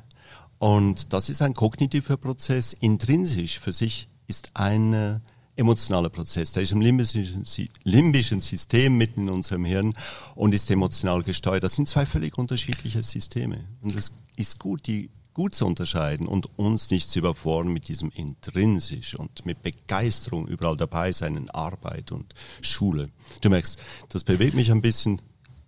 Und 0.58 1.12
das 1.14 1.30
ist 1.30 1.42
ein 1.42 1.54
kognitiver 1.54 2.18
Prozess. 2.18 2.74
Intrinsisch 2.74 3.60
für 3.60 3.74
sich 3.74 4.08
ist 4.28 4.52
ein 4.56 4.94
äh, 4.94 5.20
emotionaler 5.56 6.10
Prozess. 6.10 6.54
Der 6.54 6.64
ist 6.64 6.72
im 6.72 6.82
limbischen, 6.82 7.44
limbischen 7.84 8.42
System 8.42 8.98
mitten 8.98 9.28
in 9.28 9.30
unserem 9.34 9.66
Hirn 9.66 9.94
und 10.36 10.54
ist 10.54 10.72
emotional 10.72 11.24
gesteuert. 11.24 11.64
Das 11.64 11.76
sind 11.76 11.88
zwei 11.88 12.06
völlig 12.06 12.38
unterschiedliche 12.38 13.04
Systeme. 13.04 13.66
Und 13.82 13.96
es 13.96 14.14
ist 14.38 14.60
gut, 14.60 14.88
die 14.88 15.10
gut 15.40 15.56
zu 15.56 15.66
unterscheiden 15.66 16.28
und 16.28 16.50
uns 16.60 16.92
nicht 16.92 17.10
zu 17.10 17.20
überfordern 17.20 17.72
mit 17.72 17.88
diesem 17.88 18.12
intrinsisch 18.14 19.16
und 19.16 19.46
mit 19.46 19.64
Begeisterung 19.64 20.46
überall 20.50 20.76
dabei 20.76 21.14
sein 21.14 21.38
in 21.38 21.50
Arbeit 21.50 22.12
und 22.12 22.34
Schule. 22.60 23.08
Du 23.40 23.50
merkst, 23.50 23.80
das 24.10 24.26
bewegt 24.26 24.54
mich 24.54 24.70
ein 24.70 24.82
bisschen. 24.82 25.22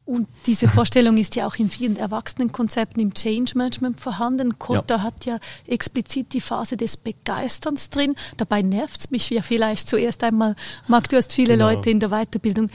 Und 0.03 0.27
diese 0.45 0.67
Vorstellung 0.77 1.15
ist 1.15 1.37
ja 1.37 1.47
auch 1.47 1.55
in 1.55 1.69
vielen 1.69 1.95
Erwachsenenkonzepten 1.95 3.01
im 3.01 3.13
Change 3.13 3.53
Management 3.55 4.01
vorhanden. 4.01 4.59
Kotta 4.59 4.95
ja. 4.97 5.03
hat 5.03 5.25
ja 5.25 5.39
explizit 5.67 6.33
die 6.33 6.41
Phase 6.41 6.75
des 6.75 6.97
Begeisterns 6.97 7.89
drin. 7.89 8.15
Dabei 8.35 8.63
nervt 8.63 8.99
es 8.99 9.09
mich 9.09 9.29
ja 9.29 9.41
vielleicht 9.41 9.87
zuerst 9.87 10.21
einmal. 10.25 10.57
Marc, 10.89 11.07
du 11.07 11.15
hast 11.15 11.31
viele 11.31 11.53
genau. 11.53 11.69
Leute 11.69 11.89
in 11.89 12.01
der 12.01 12.09
Weiterbildung, 12.09 12.69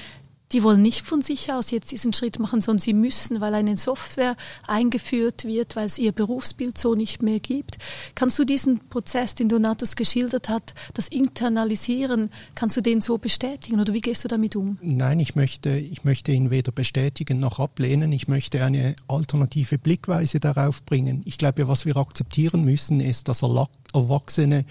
die 0.52 0.62
wollen 0.62 0.82
nicht 0.82 1.04
von 1.04 1.22
sich 1.22 1.52
aus 1.52 1.70
jetzt 1.70 1.90
diesen 1.90 2.12
Schritt 2.12 2.38
machen, 2.38 2.60
sondern 2.60 2.80
sie 2.80 2.92
müssen, 2.92 3.40
weil 3.40 3.54
eine 3.54 3.76
Software 3.76 4.36
eingeführt 4.66 5.44
wird, 5.44 5.76
weil 5.76 5.86
es 5.86 5.98
ihr 5.98 6.12
Berufsbild 6.12 6.78
so 6.78 6.94
nicht 6.94 7.22
mehr 7.22 7.40
gibt. 7.40 7.78
Kannst 8.14 8.38
du 8.38 8.44
diesen 8.44 8.80
Prozess, 8.88 9.34
den 9.34 9.48
Donatus 9.48 9.96
geschildert 9.96 10.48
hat, 10.48 10.74
das 10.94 11.08
Internalisieren, 11.08 12.30
kannst 12.54 12.76
du 12.76 12.80
den 12.80 13.00
so 13.00 13.18
bestätigen 13.18 13.80
oder 13.80 13.92
wie 13.92 14.00
gehst 14.00 14.24
du 14.24 14.28
damit 14.28 14.54
um? 14.56 14.78
Nein, 14.82 15.20
ich 15.20 15.34
möchte, 15.34 15.70
ich 15.70 16.04
möchte 16.04 16.32
ihn 16.32 16.50
weder 16.50 16.72
bestätigen 16.72 17.40
noch 17.40 17.58
ablehnen. 17.58 18.12
Ich 18.12 18.28
möchte 18.28 18.64
eine 18.64 18.94
alternative 19.08 19.78
Blickweise 19.78 20.40
darauf 20.40 20.84
bringen. 20.84 21.22
Ich 21.24 21.38
glaube, 21.38 21.68
was 21.68 21.86
wir 21.86 21.96
akzeptieren 21.96 22.64
müssen, 22.64 23.00
ist, 23.00 23.28
dass 23.28 23.42
Erwachsene 23.42 24.64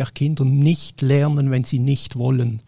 auch 0.00 0.14
Kinder 0.14 0.44
nicht 0.44 1.02
lernen, 1.02 1.50
wenn 1.50 1.64
sie 1.64 1.78
nicht 1.78 2.16
wollen. 2.16 2.62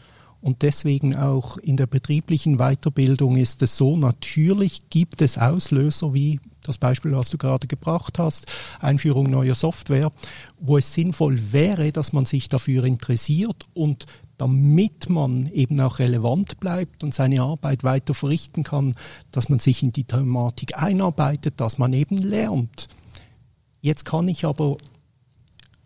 Und 0.44 0.60
deswegen 0.60 1.16
auch 1.16 1.56
in 1.56 1.78
der 1.78 1.86
betrieblichen 1.86 2.58
Weiterbildung 2.58 3.38
ist 3.38 3.62
es 3.62 3.78
so, 3.78 3.96
natürlich 3.96 4.90
gibt 4.90 5.22
es 5.22 5.38
Auslöser 5.38 6.12
wie 6.12 6.38
das 6.62 6.76
Beispiel, 6.76 7.12
was 7.12 7.30
du 7.30 7.38
gerade 7.38 7.66
gebracht 7.66 8.18
hast, 8.18 8.44
Einführung 8.78 9.30
neuer 9.30 9.54
Software, 9.54 10.12
wo 10.60 10.76
es 10.76 10.92
sinnvoll 10.92 11.40
wäre, 11.52 11.92
dass 11.92 12.12
man 12.12 12.26
sich 12.26 12.50
dafür 12.50 12.84
interessiert 12.84 13.64
und 13.72 14.04
damit 14.36 15.08
man 15.08 15.50
eben 15.50 15.80
auch 15.80 15.98
relevant 15.98 16.60
bleibt 16.60 17.02
und 17.02 17.14
seine 17.14 17.40
Arbeit 17.40 17.82
weiter 17.82 18.12
verrichten 18.12 18.64
kann, 18.64 18.96
dass 19.30 19.48
man 19.48 19.60
sich 19.60 19.82
in 19.82 19.92
die 19.92 20.04
Thematik 20.04 20.76
einarbeitet, 20.76 21.54
dass 21.56 21.78
man 21.78 21.94
eben 21.94 22.18
lernt. 22.18 22.88
Jetzt 23.80 24.04
kann 24.04 24.28
ich 24.28 24.44
aber 24.44 24.76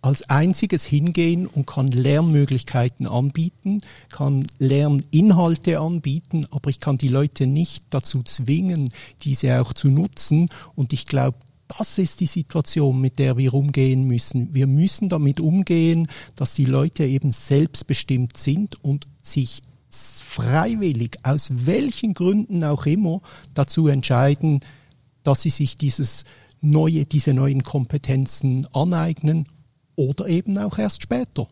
als 0.01 0.29
einziges 0.29 0.85
hingehen 0.85 1.47
und 1.47 1.67
kann 1.67 1.89
Lernmöglichkeiten 1.89 3.07
anbieten, 3.07 3.81
kann 4.11 4.47
Lerninhalte 4.59 5.81
anbieten, 5.81 6.47
aber 6.51 6.71
ich 6.71 6.81
kann 6.81 6.99
die 6.99 7.09
Leute 7.09 7.47
nicht 7.47 7.85
dazu 7.91 8.23
zwingen, 8.23 8.93
diese 9.23 9.61
auch 9.61 9.73
zu 9.73 9.89
nutzen. 9.89 10.49
Und 10.77 10.93
ich 10.93 11.07
glaube, 11.07 11.39
das 11.77 11.99
ist 11.99 12.21
die 12.21 12.27
Situation, 12.27 13.01
mit 13.01 13.19
der 13.19 13.37
wir 13.37 13.53
umgehen 13.53 14.05
müssen. 14.05 14.55
Wir 14.55 14.67
müssen 14.67 15.09
damit 15.09 15.41
umgehen, 15.41 16.09
dass 16.37 16.55
die 16.55 16.65
Leute 16.65 17.05
eben 17.05 17.33
selbstbestimmt 17.33 18.37
sind 18.37 18.83
und 18.83 19.07
sich 19.21 19.63
freiwillig, 19.91 21.19
aus 21.23 21.51
welchen 21.51 22.15
Gründen 22.15 22.63
auch 22.65 22.87
immer, 22.87 23.21
dazu 23.55 23.89
entscheiden, 23.89 24.61
dass 25.25 25.43
sie 25.43 25.51
sich 25.51 25.77
dieses 25.77 26.25
neue, 26.61 27.05
diese 27.05 27.35
neuen 27.35 27.63
Kompetenzen 27.63 28.67
aneignen 28.73 29.47
oder 29.99 30.27
eben 30.29 30.57
auch 30.57 30.79
erst 30.79 31.03
später. 31.03 31.47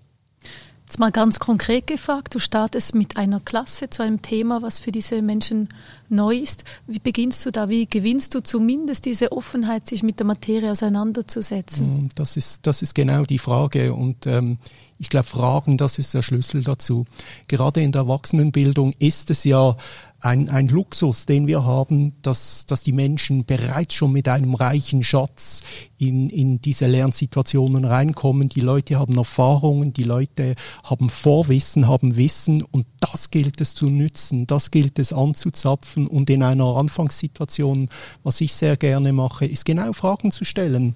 Jetzt 0.84 1.00
mal 1.00 1.10
ganz 1.10 1.40
konkret 1.40 1.88
gefragt, 1.88 2.36
du 2.36 2.38
startest 2.38 2.94
mit 2.94 3.16
einer 3.16 3.40
Klasse 3.40 3.90
zu 3.90 4.04
einem 4.04 4.22
Thema, 4.22 4.62
was 4.62 4.78
für 4.78 4.92
diese 4.92 5.20
Menschen 5.20 5.68
neu 6.08 6.36
ist. 6.36 6.62
Wie 6.86 7.00
beginnst 7.00 7.44
du 7.44 7.50
da? 7.50 7.68
Wie 7.68 7.86
gewinnst 7.86 8.36
du 8.36 8.40
zumindest 8.40 9.04
diese 9.04 9.32
Offenheit, 9.32 9.88
sich 9.88 10.04
mit 10.04 10.20
der 10.20 10.26
Materie 10.26 10.70
auseinanderzusetzen? 10.70 12.04
Mm, 12.04 12.08
das 12.14 12.36
ist, 12.36 12.68
das 12.68 12.82
ist 12.82 12.94
genau 12.94 13.24
die 13.24 13.40
Frage 13.40 13.92
und 13.92 14.28
ähm, 14.28 14.58
ich 14.98 15.10
glaube, 15.10 15.26
Fragen, 15.26 15.76
das 15.76 15.98
ist 15.98 16.14
der 16.14 16.22
Schlüssel 16.22 16.62
dazu. 16.62 17.04
Gerade 17.48 17.82
in 17.82 17.90
der 17.90 18.02
Erwachsenenbildung 18.02 18.94
ist 19.00 19.28
es 19.30 19.42
ja 19.42 19.76
ein, 20.20 20.48
ein 20.48 20.68
Luxus, 20.68 21.26
den 21.26 21.46
wir 21.46 21.64
haben, 21.64 22.14
dass, 22.22 22.66
dass 22.66 22.82
die 22.82 22.92
Menschen 22.92 23.44
bereits 23.44 23.94
schon 23.94 24.12
mit 24.12 24.28
einem 24.28 24.54
reichen 24.54 25.02
Schatz 25.02 25.62
in, 25.98 26.30
in 26.30 26.60
diese 26.60 26.86
Lernsituationen 26.86 27.84
reinkommen. 27.84 28.48
Die 28.48 28.60
Leute 28.60 28.98
haben 28.98 29.16
Erfahrungen, 29.16 29.92
die 29.92 30.04
Leute 30.04 30.54
haben 30.82 31.10
Vorwissen, 31.10 31.86
haben 31.86 32.16
Wissen 32.16 32.62
und 32.62 32.86
das 33.00 33.30
gilt 33.30 33.60
es 33.60 33.74
zu 33.74 33.90
nützen, 33.90 34.46
das 34.46 34.70
gilt 34.70 34.98
es 34.98 35.12
anzuzapfen 35.12 36.06
und 36.06 36.30
in 36.30 36.42
einer 36.42 36.76
Anfangssituation, 36.76 37.88
was 38.22 38.40
ich 38.40 38.54
sehr 38.54 38.76
gerne 38.76 39.12
mache, 39.12 39.46
ist 39.46 39.64
genau 39.64 39.92
Fragen 39.92 40.32
zu 40.32 40.44
stellen. 40.44 40.94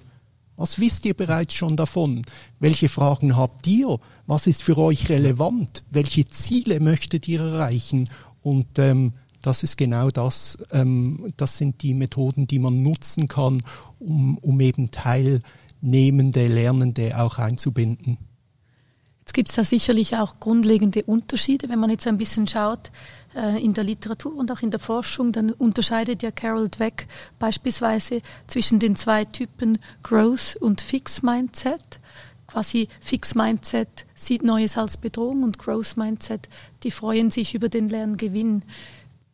Was 0.57 0.79
wisst 0.79 1.05
ihr 1.05 1.15
bereits 1.15 1.55
schon 1.55 1.75
davon? 1.75 2.21
Welche 2.59 2.87
Fragen 2.87 3.35
habt 3.35 3.65
ihr? 3.65 3.97
Was 4.27 4.45
ist 4.45 4.61
für 4.61 4.77
euch 4.77 5.09
relevant? 5.09 5.83
Welche 5.89 6.27
Ziele 6.27 6.79
möchtet 6.79 7.27
ihr 7.27 7.41
erreichen? 7.41 8.09
Und 8.43 8.79
ähm, 8.79 9.13
das 9.41 9.63
ist 9.63 9.77
genau 9.77 10.09
das, 10.09 10.57
ähm, 10.71 11.33
das 11.37 11.57
sind 11.57 11.81
die 11.81 11.93
Methoden, 11.93 12.47
die 12.47 12.59
man 12.59 12.83
nutzen 12.83 13.27
kann, 13.27 13.63
um, 13.99 14.37
um 14.37 14.59
eben 14.59 14.91
teilnehmende 14.91 16.47
Lernende 16.47 17.19
auch 17.19 17.37
einzubinden. 17.37 18.17
Jetzt 19.21 19.33
gibt 19.33 19.49
es 19.49 19.55
da 19.55 19.63
sicherlich 19.63 20.15
auch 20.17 20.39
grundlegende 20.39 21.03
Unterschiede. 21.03 21.69
Wenn 21.69 21.79
man 21.79 21.89
jetzt 21.89 22.07
ein 22.07 22.17
bisschen 22.17 22.47
schaut 22.47 22.91
äh, 23.35 23.63
in 23.63 23.73
der 23.73 23.83
Literatur 23.83 24.35
und 24.35 24.51
auch 24.51 24.61
in 24.61 24.71
der 24.71 24.79
Forschung, 24.79 25.31
dann 25.31 25.51
unterscheidet 25.51 26.23
ja 26.23 26.31
Carol 26.31 26.69
Dweck 26.69 27.07
beispielsweise 27.39 28.21
zwischen 28.47 28.79
den 28.79 28.95
zwei 28.95 29.25
Typen 29.25 29.77
Growth 30.03 30.57
und 30.59 30.81
Fix 30.81 31.21
Mindset. 31.21 31.99
Quasi 32.51 32.89
Fix 32.99 33.33
Mindset 33.33 34.05
sieht 34.13 34.43
Neues 34.43 34.77
als 34.77 34.97
Bedrohung 34.97 35.43
und 35.43 35.57
Growth 35.57 35.95
Mindset, 35.95 36.49
die 36.83 36.91
freuen 36.91 37.31
sich 37.31 37.55
über 37.55 37.69
den 37.69 37.87
Lerngewinn. 37.87 38.65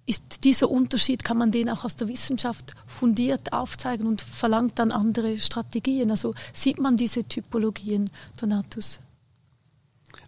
Ist 0.05 0.43
dieser 0.43 0.69
Unterschied, 0.69 1.23
kann 1.23 1.39
man 1.39 1.51
den 1.51 1.67
auch 1.71 1.83
aus 1.83 1.95
der 1.95 2.09
Wissenschaft 2.09 2.75
fundiert 2.85 3.53
aufzeigen 3.53 4.05
und 4.05 4.21
verlangt 4.21 4.77
dann 4.77 4.91
andere 4.91 5.39
Strategien? 5.39 6.11
Also 6.11 6.35
sieht 6.53 6.77
man 6.77 6.95
diese 6.95 7.23
Typologien, 7.23 8.07
Donatus? 8.39 8.99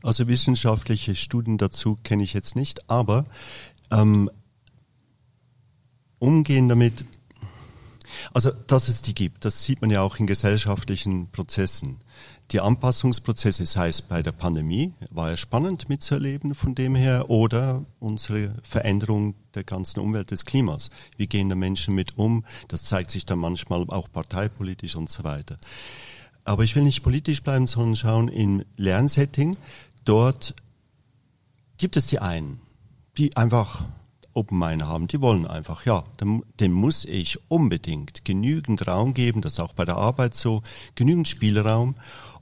Also 0.01 0.27
wissenschaftliche 0.27 1.13
Studien 1.13 1.59
dazu 1.59 1.95
kenne 2.03 2.23
ich 2.23 2.33
jetzt 2.33 2.55
nicht, 2.55 2.89
aber 2.89 3.25
ähm, 3.91 4.31
umgehen 6.17 6.69
damit, 6.69 7.05
also 8.33 8.49
dass 8.65 8.87
es 8.87 9.03
die 9.03 9.13
gibt, 9.13 9.45
das 9.45 9.63
sieht 9.63 9.81
man 9.81 9.91
ja 9.91 10.01
auch 10.01 10.17
in 10.17 10.25
gesellschaftlichen 10.25 11.29
Prozessen. 11.29 11.99
Die 12.51 12.61
Anpassungsprozesse, 12.61 13.67
sei 13.67 13.89
es 13.89 14.01
bei 14.01 14.23
der 14.23 14.31
Pandemie, 14.31 14.93
war 15.11 15.29
ja 15.29 15.37
spannend 15.37 15.87
mitzuerleben 15.87 16.55
von 16.55 16.73
dem 16.73 16.95
her, 16.95 17.29
oder 17.29 17.85
unsere 17.99 18.55
Veränderung 18.63 19.35
der 19.53 19.63
ganzen 19.63 19.99
Umwelt 19.99 20.31
des 20.31 20.45
Klimas. 20.45 20.89
Wie 21.15 21.27
gehen 21.27 21.49
da 21.49 21.55
Menschen 21.55 21.93
mit 21.93 22.17
um? 22.17 22.43
Das 22.67 22.85
zeigt 22.85 23.11
sich 23.11 23.27
dann 23.27 23.37
manchmal 23.37 23.85
auch 23.89 24.11
parteipolitisch 24.11 24.95
und 24.95 25.09
so 25.11 25.23
weiter. 25.23 25.57
Aber 26.43 26.63
ich 26.63 26.75
will 26.75 26.83
nicht 26.83 27.03
politisch 27.03 27.43
bleiben, 27.43 27.67
sondern 27.67 27.95
schauen 27.95 28.27
im 28.29 28.65
Lernsetting 28.77 29.55
dort 30.09 30.55
gibt 31.77 31.97
es 31.97 32.07
die 32.07 32.19
einen, 32.19 32.59
die 33.17 33.37
einfach 33.37 33.85
Open 34.33 34.57
Mind 34.57 34.83
haben, 34.83 35.07
die 35.07 35.21
wollen 35.21 35.45
einfach, 35.45 35.85
ja, 35.85 36.03
dem, 36.21 36.43
dem 36.59 36.71
muss 36.71 37.05
ich 37.05 37.39
unbedingt 37.49 38.25
genügend 38.25 38.87
Raum 38.87 39.13
geben, 39.13 39.41
das 39.41 39.53
ist 39.53 39.59
auch 39.59 39.73
bei 39.73 39.85
der 39.85 39.97
Arbeit 39.97 40.35
so, 40.35 40.61
genügend 40.95 41.27
Spielraum 41.27 41.95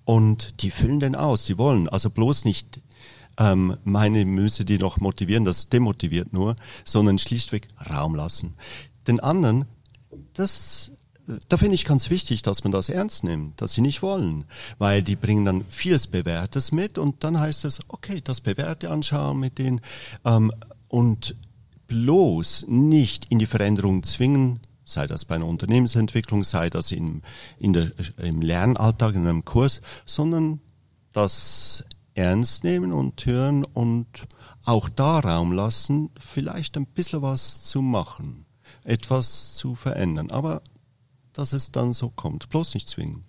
und 0.05 0.61
die 0.61 0.71
füllen 0.71 0.99
den 0.99 1.15
aus, 1.15 1.45
die 1.45 1.57
wollen, 1.57 1.89
also 1.89 2.09
bloß 2.09 2.45
nicht 2.45 2.81
ähm, 3.39 3.77
meine 3.83 4.25
müsse 4.25 4.65
die 4.65 4.79
noch 4.79 4.97
motivieren, 4.97 5.45
das 5.45 5.69
demotiviert 5.69 6.33
nur, 6.33 6.55
sondern 6.83 7.19
schlichtweg 7.19 7.67
Raum 7.89 8.15
lassen. 8.15 8.55
Den 9.07 9.19
anderen, 9.19 9.65
das 10.33 10.91
da 11.49 11.57
finde 11.57 11.75
ich 11.75 11.85
ganz 11.85 12.09
wichtig, 12.09 12.41
dass 12.41 12.63
man 12.63 12.71
das 12.71 12.89
ernst 12.89 13.23
nimmt, 13.23 13.61
dass 13.61 13.73
sie 13.73 13.81
nicht 13.81 14.01
wollen, 14.01 14.45
weil 14.77 15.03
die 15.03 15.15
bringen 15.15 15.45
dann 15.45 15.65
vieles 15.69 16.07
Bewährtes 16.07 16.71
mit 16.71 16.97
und 16.97 17.23
dann 17.23 17.39
heißt 17.39 17.65
es, 17.65 17.81
okay, 17.89 18.21
das 18.23 18.41
Bewährte 18.41 18.89
anschauen 18.89 19.39
mit 19.39 19.57
denen 19.57 19.81
ähm, 20.23 20.51
und 20.87 21.35
bloß 21.87 22.65
nicht 22.67 23.25
in 23.25 23.39
die 23.39 23.45
Veränderung 23.45 24.03
zwingen, 24.03 24.59
sei 24.85 25.07
das 25.07 25.25
bei 25.25 25.35
einer 25.35 25.47
Unternehmensentwicklung, 25.47 26.43
sei 26.43 26.69
das 26.69 26.91
in, 26.91 27.21
in 27.59 27.73
der, 27.73 27.91
im 28.17 28.41
Lernalltag, 28.41 29.15
in 29.15 29.27
einem 29.27 29.45
Kurs, 29.45 29.81
sondern 30.05 30.59
das 31.13 31.85
ernst 32.13 32.63
nehmen 32.63 32.91
und 32.93 33.25
hören 33.25 33.63
und 33.63 34.07
auch 34.65 34.89
da 34.89 35.19
Raum 35.19 35.51
lassen, 35.51 36.09
vielleicht 36.19 36.77
ein 36.77 36.85
bisschen 36.85 37.21
was 37.21 37.61
zu 37.61 37.81
machen, 37.81 38.45
etwas 38.83 39.55
zu 39.55 39.75
verändern. 39.75 40.31
Aber 40.31 40.61
dass 41.37 41.53
es 41.53 41.71
dann 41.71 41.93
so 41.93 42.09
kommt. 42.09 42.49
Bloß 42.49 42.73
nicht 42.73 42.89
zwingen. 42.89 43.23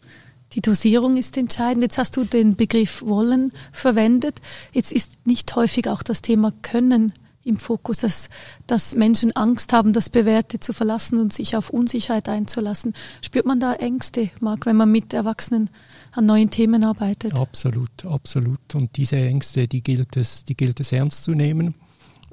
Die 0.54 0.62
Dosierung 0.62 1.16
ist 1.16 1.36
entscheidend. 1.36 1.82
Jetzt 1.82 1.98
hast 1.98 2.16
du 2.16 2.24
den 2.24 2.56
Begriff 2.56 3.02
wollen 3.02 3.52
verwendet. 3.70 4.40
Jetzt 4.72 4.92
ist 4.92 5.26
nicht 5.26 5.54
häufig 5.54 5.88
auch 5.88 6.02
das 6.02 6.22
Thema 6.22 6.52
können 6.62 7.12
im 7.48 7.58
Fokus, 7.58 7.98
dass, 7.98 8.28
dass 8.66 8.94
Menschen 8.94 9.34
Angst 9.34 9.72
haben, 9.72 9.92
das 9.92 10.10
Bewährte 10.10 10.60
zu 10.60 10.72
verlassen 10.72 11.18
und 11.18 11.32
sich 11.32 11.56
auf 11.56 11.70
Unsicherheit 11.70 12.28
einzulassen. 12.28 12.94
Spürt 13.22 13.46
man 13.46 13.58
da 13.58 13.74
Ängste, 13.74 14.30
Marc, 14.40 14.66
wenn 14.66 14.76
man 14.76 14.92
mit 14.92 15.12
Erwachsenen 15.12 15.70
an 16.12 16.26
neuen 16.26 16.50
Themen 16.50 16.84
arbeitet? 16.84 17.34
Absolut, 17.34 18.04
absolut. 18.04 18.74
Und 18.74 18.96
diese 18.96 19.16
Ängste, 19.16 19.66
die 19.66 19.82
gilt 19.82 20.16
es, 20.16 20.44
die 20.44 20.56
gilt 20.56 20.78
es 20.80 20.92
ernst 20.92 21.24
zu 21.24 21.32
nehmen. 21.32 21.74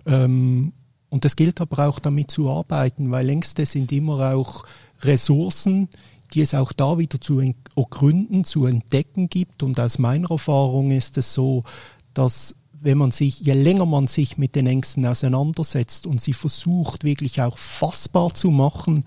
Ähm, 0.05 0.73
und 1.09 1.23
es 1.23 1.35
gilt 1.35 1.61
aber 1.61 1.87
auch 1.87 1.99
damit 1.99 2.29
zu 2.29 2.49
arbeiten, 2.49 3.09
weil 3.11 3.29
Ängste 3.29 3.65
sind 3.65 3.91
immer 3.91 4.33
auch 4.35 4.65
Ressourcen, 5.01 5.89
die 6.33 6.41
es 6.41 6.53
auch 6.53 6.73
da 6.73 6.97
wieder 6.97 7.21
zu 7.21 7.41
ergründen, 7.75 8.43
zu 8.43 8.65
entdecken 8.65 9.29
gibt. 9.29 9.63
Und 9.63 9.79
aus 9.79 9.99
meiner 9.99 10.31
Erfahrung 10.31 10.91
ist 10.91 11.17
es 11.17 11.33
so, 11.33 11.63
dass 12.13 12.55
wenn 12.85 12.99
man 12.99 13.09
sich, 13.09 13.39
je 13.39 13.53
länger 13.53 13.87
man 13.87 14.05
sich 14.05 14.37
mit 14.37 14.55
den 14.55 14.67
Ängsten 14.67 15.07
auseinandersetzt 15.07 16.05
und 16.05 16.21
sie 16.21 16.33
versucht 16.33 17.03
wirklich 17.03 17.41
auch 17.41 17.57
fassbar 17.57 18.35
zu 18.35 18.51
machen, 18.51 19.05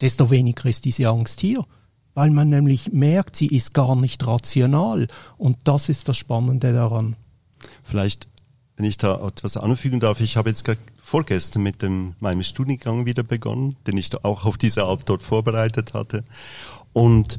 desto 0.00 0.28
weniger 0.28 0.68
ist 0.68 0.84
diese 0.84 1.08
Angst 1.08 1.40
hier. 1.40 1.64
Weil 2.14 2.30
man 2.30 2.48
nämlich 2.48 2.92
merkt, 2.92 3.36
sie 3.36 3.46
ist 3.46 3.74
gar 3.74 3.94
nicht 3.94 4.26
rational. 4.26 5.06
Und 5.38 5.56
das 5.64 5.88
ist 5.88 6.08
das 6.08 6.16
Spannende 6.16 6.72
daran. 6.72 7.14
Vielleicht, 7.84 8.26
wenn 8.76 8.86
ich 8.86 8.96
da 8.96 9.24
etwas 9.24 9.56
anfügen 9.56 10.00
darf, 10.00 10.18
ich 10.18 10.36
habe 10.36 10.48
jetzt 10.48 10.64
vorgestern 11.00 11.62
mit 11.62 11.82
dem, 11.82 12.16
meinem 12.18 12.42
Studiengang 12.42 13.06
wieder 13.06 13.22
begonnen, 13.22 13.76
den 13.86 13.98
ich 13.98 14.12
auch 14.24 14.46
auf 14.46 14.58
diese 14.58 14.82
Art 14.82 15.02
dort 15.08 15.22
vorbereitet 15.22 15.94
hatte. 15.94 16.24
Und 16.92 17.38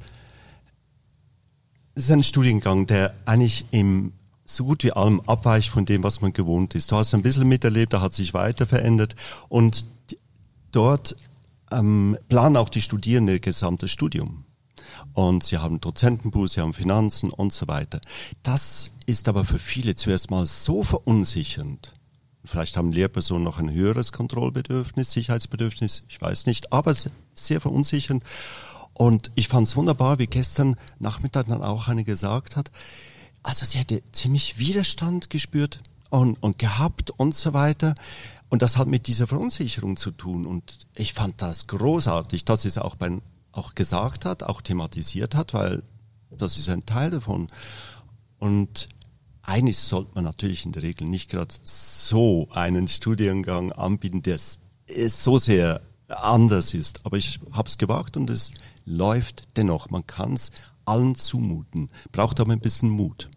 es 1.93 2.03
ist 2.03 2.11
ein 2.11 2.23
Studiengang, 2.23 2.87
der 2.87 3.13
eigentlich 3.25 3.65
im 3.71 4.13
so 4.49 4.63
gut 4.63 4.83
wie 4.83 4.91
allem 4.91 5.21
abweicht 5.21 5.69
von 5.69 5.85
dem, 5.85 6.03
was 6.03 6.21
man 6.21 6.33
gewohnt 6.33 6.73
ist. 6.75 6.91
Du 6.91 6.95
hast 6.95 7.13
ein 7.13 7.21
bisschen 7.21 7.47
miterlebt, 7.47 7.93
da 7.93 8.01
hat 8.01 8.13
sich 8.13 8.33
weiter 8.33 8.65
verändert 8.65 9.15
und 9.49 9.85
dort 10.71 11.15
ähm, 11.71 12.17
planen 12.29 12.57
auch 12.57 12.69
die 12.69 12.81
Studierenden 12.81 13.35
ihr 13.35 13.39
gesamtes 13.39 13.91
Studium. 13.91 14.45
Und 15.13 15.43
sie 15.43 15.57
haben 15.57 15.81
Dozentenbuch, 15.81 16.47
sie 16.47 16.61
haben 16.61 16.73
Finanzen 16.73 17.29
und 17.29 17.51
so 17.51 17.67
weiter. 17.67 17.99
Das 18.43 18.91
ist 19.05 19.27
aber 19.27 19.43
für 19.43 19.59
viele 19.59 19.95
zuerst 19.95 20.31
mal 20.31 20.45
so 20.45 20.83
verunsichernd, 20.83 21.93
Vielleicht 22.47 22.77
haben 22.77 22.93
Lehrpersonen 22.93 23.43
noch 23.43 23.59
ein 23.59 23.71
höheres 23.71 24.11
Kontrollbedürfnis, 24.13 25.11
Sicherheitsbedürfnis, 25.11 26.03
ich 26.07 26.21
weiß 26.21 26.45
nicht, 26.45 26.71
aber 26.71 26.95
sehr 27.33 27.61
verunsichernd. 27.61 28.23
Und 28.93 29.31
ich 29.35 29.47
fand 29.47 29.67
es 29.67 29.75
wunderbar, 29.75 30.17
wie 30.17 30.27
gestern 30.27 30.75
Nachmittag 30.97 31.47
dann 31.47 31.61
auch 31.61 31.87
eine 31.87 32.03
gesagt 32.03 32.55
hat, 32.55 32.71
also 33.47 33.63
sie 33.63 33.77
hätte 33.77 34.03
ziemlich 34.11 34.59
Widerstand 34.59 35.29
gespürt 35.29 35.79
und, 36.09 36.35
und 36.43 36.59
gehabt 36.59 37.11
und 37.11 37.33
so 37.33 37.53
weiter. 37.53 37.95
Und 38.49 38.61
das 38.61 38.75
hat 38.75 38.87
mit 38.87 39.07
dieser 39.07 39.25
Verunsicherung 39.25 39.95
zu 39.95 40.11
tun. 40.11 40.45
Und 40.45 40.79
ich 40.95 41.13
fand 41.13 41.41
das 41.41 41.65
großartig, 41.67 42.43
dass 42.43 42.63
sie 42.63 42.67
es 42.67 42.77
auch, 42.77 42.95
bei, 42.95 43.09
auch 43.53 43.73
gesagt 43.73 44.25
hat, 44.25 44.43
auch 44.43 44.61
thematisiert 44.61 45.33
hat, 45.33 45.53
weil 45.53 45.83
das 46.29 46.57
ist 46.59 46.67
ein 46.67 46.85
Teil 46.85 47.09
davon. 47.09 47.47
Und 48.37 48.89
eigentlich 49.43 49.77
sollte 49.77 50.11
man 50.15 50.25
natürlich 50.25 50.65
in 50.65 50.73
der 50.73 50.83
Regel 50.83 51.07
nicht 51.07 51.29
gerade 51.29 51.55
so 51.63 52.49
einen 52.51 52.89
Studiengang 52.89 53.71
anbieten, 53.71 54.23
der 54.23 54.39
so 55.07 55.37
sehr 55.37 55.79
anders 56.09 56.73
ist. 56.73 57.05
Aber 57.05 57.15
ich 57.15 57.39
habe 57.53 57.69
es 57.69 57.77
gewagt 57.77 58.17
und 58.17 58.29
es 58.29 58.51
läuft 58.83 59.43
dennoch. 59.55 59.89
Man 59.89 60.05
kann 60.05 60.33
es 60.33 60.51
allen 60.83 61.15
zumuten. 61.15 61.89
Braucht 62.11 62.41
aber 62.41 62.51
ein 62.51 62.59
bisschen 62.59 62.89
Mut. 62.89 63.29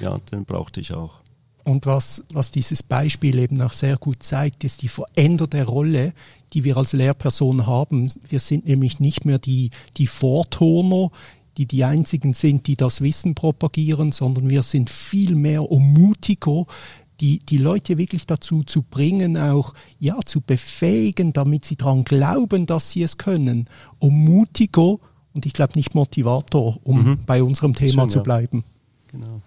Ja, 0.00 0.18
den 0.32 0.44
brauchte 0.44 0.80
ich 0.80 0.92
auch. 0.92 1.20
Und 1.64 1.86
was, 1.86 2.24
was 2.32 2.50
dieses 2.50 2.82
Beispiel 2.82 3.38
eben 3.38 3.60
auch 3.60 3.72
sehr 3.72 3.96
gut 3.96 4.22
zeigt, 4.22 4.64
ist 4.64 4.82
die 4.82 4.88
veränderte 4.88 5.64
Rolle, 5.64 6.14
die 6.52 6.64
wir 6.64 6.76
als 6.76 6.92
Lehrperson 6.92 7.66
haben. 7.66 8.10
Wir 8.28 8.40
sind 8.40 8.66
nämlich 8.66 8.98
nicht 8.98 9.24
mehr 9.24 9.38
die, 9.38 9.70
die 9.96 10.06
Vorturner, 10.06 11.10
die 11.58 11.66
die 11.66 11.84
einzigen 11.84 12.32
sind, 12.32 12.66
die 12.66 12.76
das 12.76 13.02
Wissen 13.02 13.34
propagieren, 13.34 14.12
sondern 14.12 14.48
wir 14.48 14.62
sind 14.62 14.88
viel 14.88 15.34
mehr 15.34 15.66
Ermutiger, 15.70 16.66
die, 17.20 17.40
die 17.40 17.58
Leute 17.58 17.98
wirklich 17.98 18.26
dazu 18.26 18.62
zu 18.62 18.82
bringen, 18.82 19.36
auch 19.36 19.74
ja 19.98 20.18
zu 20.24 20.40
befähigen, 20.40 21.34
damit 21.34 21.66
sie 21.66 21.76
daran 21.76 22.04
glauben, 22.04 22.64
dass 22.64 22.92
sie 22.92 23.02
es 23.02 23.18
können. 23.18 23.68
Ermutiger 24.00 24.96
und 25.34 25.46
ich 25.46 25.52
glaube 25.52 25.74
nicht 25.76 25.94
Motivator, 25.94 26.78
um 26.82 27.04
mhm. 27.04 27.18
bei 27.26 27.42
unserem 27.42 27.74
Thema 27.74 28.02
Schön, 28.04 28.10
zu 28.10 28.22
bleiben. 28.22 28.64
Genau. 29.08 29.42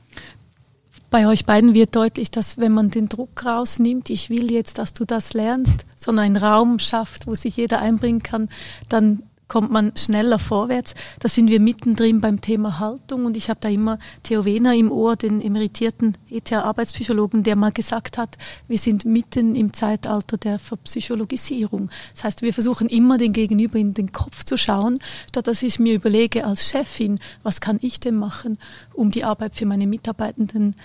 Bei 1.13 1.27
euch 1.27 1.45
beiden 1.45 1.75
wird 1.75 1.95
deutlich, 1.95 2.31
dass 2.31 2.57
wenn 2.57 2.71
man 2.71 2.89
den 2.89 3.07
Druck 3.07 3.45
rausnimmt, 3.45 4.09
ich 4.09 4.31
will 4.31 4.51
jetzt, 4.51 4.79
dass 4.79 4.95
du 4.95 5.05
das 5.05 5.35
lernst, 5.35 5.85
sondern 5.95 6.25
einen 6.25 6.37
Raum 6.37 6.79
schafft, 6.79 7.27
wo 7.27 7.35
sich 7.35 7.55
jeder 7.55 7.77
einbringen 7.77 8.23
kann, 8.23 8.49
dann 8.89 9.21
kommt 9.47 9.71
man 9.71 9.95
schneller 9.95 10.39
vorwärts. 10.39 10.95
Da 11.19 11.29
sind 11.29 11.47
wir 11.51 11.59
mittendrin 11.59 12.21
beim 12.21 12.41
Thema 12.41 12.79
Haltung 12.79 13.25
und 13.25 13.37
ich 13.37 13.51
habe 13.51 13.59
da 13.61 13.69
immer 13.69 13.99
Theo 14.23 14.45
Wehner 14.45 14.73
im 14.73 14.91
Ohr, 14.91 15.15
den 15.15 15.39
emeritierten 15.41 16.17
ETH-Arbeitspsychologen, 16.31 17.43
der 17.43 17.55
mal 17.55 17.71
gesagt 17.71 18.17
hat, 18.17 18.35
wir 18.67 18.79
sind 18.79 19.05
mitten 19.05 19.53
im 19.53 19.71
Zeitalter 19.71 20.37
der 20.37 20.57
Verpsychologisierung. 20.57 21.91
Das 22.15 22.23
heißt, 22.23 22.41
wir 22.41 22.51
versuchen 22.51 22.89
immer 22.89 23.19
den 23.19 23.33
Gegenüber 23.33 23.77
in 23.77 23.93
den 23.93 24.11
Kopf 24.11 24.43
zu 24.43 24.57
schauen, 24.57 24.97
statt 25.29 25.45
dass 25.45 25.61
ich 25.61 25.77
mir 25.77 25.93
überlege 25.93 26.45
als 26.45 26.67
Chefin, 26.67 27.19
was 27.43 27.61
kann 27.61 27.77
ich 27.81 27.99
denn 27.99 28.15
machen, 28.15 28.57
um 28.93 29.11
die 29.11 29.23
Arbeit 29.23 29.53
für 29.53 29.67
meine 29.67 29.85
Mitarbeitenden 29.85 30.75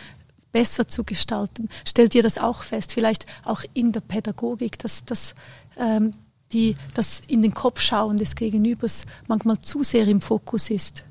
besser 0.58 0.88
zu 0.88 1.04
gestalten. 1.04 1.68
Stellt 1.86 2.16
ihr 2.16 2.22
das 2.24 2.36
auch 2.36 2.64
fest, 2.64 2.92
vielleicht 2.92 3.26
auch 3.44 3.62
in 3.74 3.92
der 3.92 4.00
Pädagogik, 4.00 4.76
dass, 4.80 5.04
dass 5.04 5.36
ähm, 5.78 6.10
die, 6.50 6.74
das 6.94 7.22
in 7.28 7.42
den 7.42 7.54
Kopf 7.54 7.80
schauen 7.80 8.16
des 8.16 8.34
Gegenübers 8.34 9.04
manchmal 9.28 9.60
zu 9.60 9.84
sehr 9.84 10.08
im 10.08 10.20
Fokus 10.20 10.70
ist? 10.70 11.04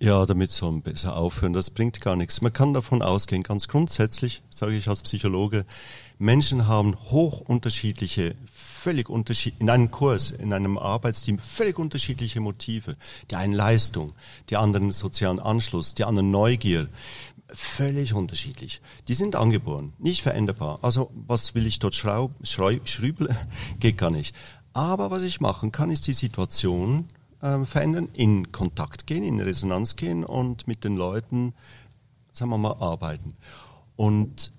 Ja, 0.00 0.24
damit 0.24 0.50
soll 0.50 0.72
man 0.72 0.80
besser 0.80 1.16
aufhören. 1.16 1.52
Das 1.52 1.68
bringt 1.68 2.00
gar 2.00 2.16
nichts. 2.16 2.40
Man 2.40 2.54
kann 2.54 2.72
davon 2.72 3.02
ausgehen, 3.02 3.42
ganz 3.42 3.68
grundsätzlich, 3.68 4.42
sage 4.48 4.74
ich 4.74 4.88
als 4.88 5.02
Psychologe, 5.02 5.66
Menschen 6.18 6.66
haben 6.66 6.96
hoch 7.10 7.40
unterschiedliche, 7.42 8.36
völlig 8.50 9.10
unterschiedliche, 9.10 9.62
in 9.62 9.68
einem 9.68 9.90
Kurs, 9.90 10.30
in 10.30 10.52
einem 10.52 10.78
Arbeitsteam, 10.78 11.38
völlig 11.38 11.78
unterschiedliche 11.78 12.40
Motive. 12.40 12.96
Die 13.30 13.36
einen 13.36 13.52
Leistung, 13.52 14.12
die 14.48 14.56
anderen 14.56 14.92
sozialen 14.92 15.40
Anschluss, 15.40 15.92
die 15.92 16.04
anderen 16.04 16.30
Neugier. 16.30 16.88
Völlig 17.54 18.14
unterschiedlich. 18.14 18.80
Die 19.06 19.14
sind 19.14 19.36
angeboren, 19.36 19.92
nicht 19.98 20.22
veränderbar. 20.22 20.78
Also 20.82 21.12
was 21.14 21.54
will 21.54 21.66
ich 21.66 21.78
dort 21.78 21.94
schrübeln? 21.94 23.36
Geht 23.80 23.96
gar 23.96 24.10
nicht. 24.10 24.34
Aber 24.72 25.12
was 25.12 25.22
ich 25.22 25.40
machen 25.40 25.70
kann, 25.70 25.90
ist 25.90 26.08
die 26.08 26.14
Situation 26.14 27.06
äh, 27.42 27.64
verändern, 27.64 28.08
in 28.12 28.50
Kontakt 28.50 29.06
gehen, 29.06 29.22
in 29.22 29.40
Resonanz 29.40 29.94
gehen 29.94 30.24
und 30.24 30.66
mit 30.66 30.82
den 30.82 30.96
Leuten, 30.96 31.54
sagen 32.32 32.50
wir 32.50 32.58
mal, 32.58 32.76
arbeiten. 32.80 33.34
Und 33.94 34.52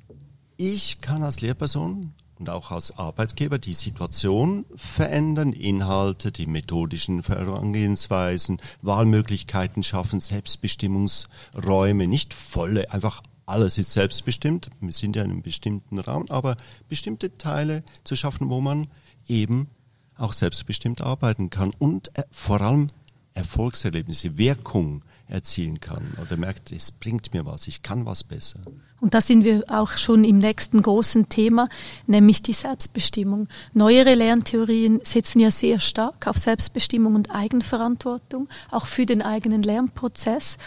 ich 0.55 0.99
kann 0.99 1.21
als 1.21 1.41
Lehrperson 1.41 2.13
und 2.39 2.49
auch 2.49 2.71
als 2.71 2.97
Arbeitgeber 2.97 3.57
die 3.59 3.73
Situation 3.73 4.65
verändern, 4.75 5.53
Inhalte, 5.53 6.31
die 6.31 6.45
methodischen 6.45 7.23
Vorangehensweisen, 7.23 8.59
Wahlmöglichkeiten 8.81 9.83
schaffen, 9.83 10.19
Selbstbestimmungsräume, 10.19 12.07
nicht 12.07 12.33
volle, 12.33 12.91
einfach 12.91 13.21
alles 13.45 13.77
ist 13.77 13.93
selbstbestimmt. 13.93 14.69
Wir 14.79 14.91
sind 14.91 15.15
ja 15.15 15.23
in 15.23 15.31
einem 15.31 15.41
bestimmten 15.41 15.99
Raum, 15.99 16.25
aber 16.29 16.57
bestimmte 16.89 17.37
Teile 17.37 17.83
zu 18.03 18.15
schaffen, 18.15 18.49
wo 18.49 18.59
man 18.59 18.87
eben 19.27 19.69
auch 20.17 20.33
selbstbestimmt 20.33 21.01
arbeiten 21.01 21.49
kann 21.49 21.71
und 21.77 22.17
äh, 22.17 22.23
vor 22.31 22.61
allem 22.61 22.87
Erfolgserlebnisse, 23.33 24.37
Wirkung 24.37 25.03
erzielen 25.27 25.79
kann 25.79 26.13
oder 26.21 26.37
merkt, 26.37 26.71
es 26.71 26.91
bringt 26.91 27.33
mir 27.33 27.45
was, 27.45 27.67
ich 27.67 27.81
kann 27.81 28.05
was 28.05 28.23
besser. 28.23 28.59
Und 29.01 29.13
da 29.13 29.21
sind 29.21 29.43
wir 29.43 29.65
auch 29.67 29.91
schon 29.91 30.23
im 30.23 30.37
nächsten 30.37 30.81
großen 30.81 31.29
Thema, 31.29 31.67
nämlich 32.07 32.41
die 32.41 32.53
Selbstbestimmung. 32.53 33.47
Neuere 33.73 34.15
Lerntheorien 34.15 35.01
setzen 35.03 35.39
ja 35.39 35.51
sehr 35.51 35.79
stark 35.79 36.27
auf 36.27 36.37
Selbstbestimmung 36.37 37.15
und 37.15 37.31
Eigenverantwortung, 37.31 38.47
auch 38.71 38.85
für 38.85 39.05
den 39.05 39.21
eigenen 39.21 39.63
Lernprozess. 39.63 40.57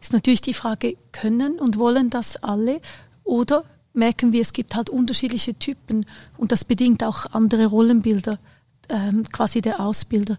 Ist 0.00 0.12
natürlich 0.12 0.40
die 0.40 0.54
Frage, 0.54 0.96
können 1.12 1.58
und 1.58 1.78
wollen 1.78 2.10
das 2.10 2.36
alle 2.36 2.80
oder 3.24 3.64
merken 3.92 4.32
wir, 4.32 4.40
es 4.40 4.52
gibt 4.52 4.74
halt 4.74 4.90
unterschiedliche 4.90 5.54
Typen 5.54 6.06
und 6.36 6.52
das 6.52 6.64
bedingt 6.64 7.04
auch 7.04 7.26
andere 7.32 7.66
Rollenbilder 7.66 8.38
ähm, 8.88 9.24
quasi 9.30 9.60
der 9.60 9.80
Ausbilder. 9.80 10.36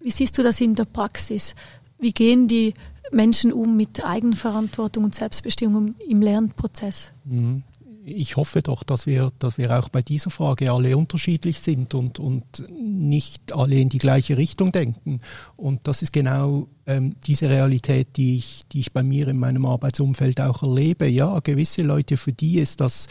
Wie 0.00 0.10
siehst 0.10 0.38
du 0.38 0.42
das 0.42 0.60
in 0.60 0.74
der 0.74 0.84
Praxis? 0.84 1.54
Wie 1.98 2.12
gehen 2.12 2.48
die 2.48 2.74
Menschen 3.10 3.52
um 3.52 3.76
mit 3.76 4.04
Eigenverantwortung 4.04 5.04
und 5.04 5.14
Selbstbestimmung 5.14 5.94
im 6.08 6.20
Lernprozess? 6.20 7.12
Mhm. 7.24 7.62
Ich 8.08 8.36
hoffe 8.36 8.62
doch, 8.62 8.84
dass 8.84 9.06
wir, 9.06 9.32
dass 9.40 9.58
wir 9.58 9.76
auch 9.76 9.88
bei 9.88 10.00
dieser 10.00 10.30
Frage 10.30 10.70
alle 10.70 10.96
unterschiedlich 10.96 11.58
sind 11.58 11.92
und, 11.92 12.20
und 12.20 12.44
nicht 12.70 13.52
alle 13.52 13.80
in 13.80 13.88
die 13.88 13.98
gleiche 13.98 14.36
Richtung 14.36 14.70
denken. 14.70 15.18
Und 15.56 15.88
das 15.88 16.02
ist 16.02 16.12
genau 16.12 16.68
ähm, 16.86 17.16
diese 17.26 17.50
Realität, 17.50 18.16
die 18.16 18.36
ich, 18.36 18.62
die 18.70 18.78
ich 18.78 18.92
bei 18.92 19.02
mir 19.02 19.26
in 19.26 19.38
meinem 19.38 19.66
Arbeitsumfeld 19.66 20.40
auch 20.40 20.62
erlebe. 20.62 21.08
Ja, 21.08 21.40
gewisse 21.40 21.82
Leute, 21.82 22.16
für 22.16 22.32
die 22.32 22.60
ist 22.60 22.80
das 22.80 23.08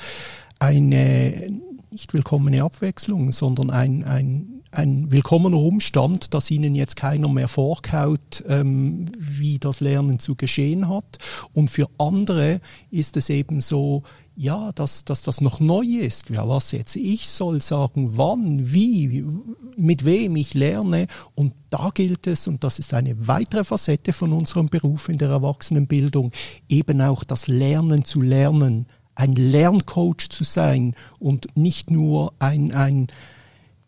eine 0.59 1.49
nicht 1.95 2.13
willkommene 2.13 2.61
Abwechslung, 2.61 3.31
sondern 3.31 3.69
ein, 3.69 4.03
ein, 4.03 4.63
ein 4.69 5.13
willkommener 5.13 5.55
Umstand, 5.55 6.33
dass 6.33 6.51
ihnen 6.51 6.75
jetzt 6.75 6.97
keiner 6.97 7.29
mehr 7.29 7.47
vorkaut, 7.47 8.43
ähm, 8.49 9.05
wie 9.17 9.59
das 9.59 9.79
Lernen 9.79 10.19
zu 10.19 10.35
geschehen 10.35 10.89
hat. 10.89 11.19
Und 11.53 11.69
für 11.69 11.87
andere 11.97 12.59
ist 12.91 13.15
es 13.15 13.29
eben 13.29 13.61
so, 13.61 14.03
ja, 14.35 14.73
dass, 14.73 15.05
dass 15.05 15.21
das 15.21 15.39
noch 15.39 15.61
neu 15.61 15.85
ist. 15.85 16.29
Ja, 16.29 16.45
was 16.49 16.73
jetzt? 16.73 16.97
Ich 16.97 17.29
soll 17.29 17.61
sagen, 17.61 18.17
wann, 18.17 18.73
wie, 18.73 19.25
mit 19.77 20.03
wem 20.03 20.35
ich 20.35 20.53
lerne. 20.53 21.07
Und 21.33 21.53
da 21.69 21.91
gilt 21.93 22.27
es, 22.27 22.45
und 22.49 22.65
das 22.65 22.77
ist 22.77 22.93
eine 22.93 23.25
weitere 23.25 23.63
Facette 23.63 24.11
von 24.11 24.33
unserem 24.33 24.65
Beruf 24.65 25.07
in 25.07 25.17
der 25.17 25.29
Erwachsenenbildung, 25.29 26.33
eben 26.67 26.99
auch 26.99 27.23
das 27.23 27.47
Lernen 27.47 28.03
zu 28.03 28.21
lernen 28.21 28.85
ein 29.15 29.35
Lerncoach 29.35 30.29
zu 30.29 30.43
sein 30.43 30.95
und 31.19 31.55
nicht 31.55 31.89
nur 31.89 32.33
ein, 32.39 32.73
ein 32.73 33.07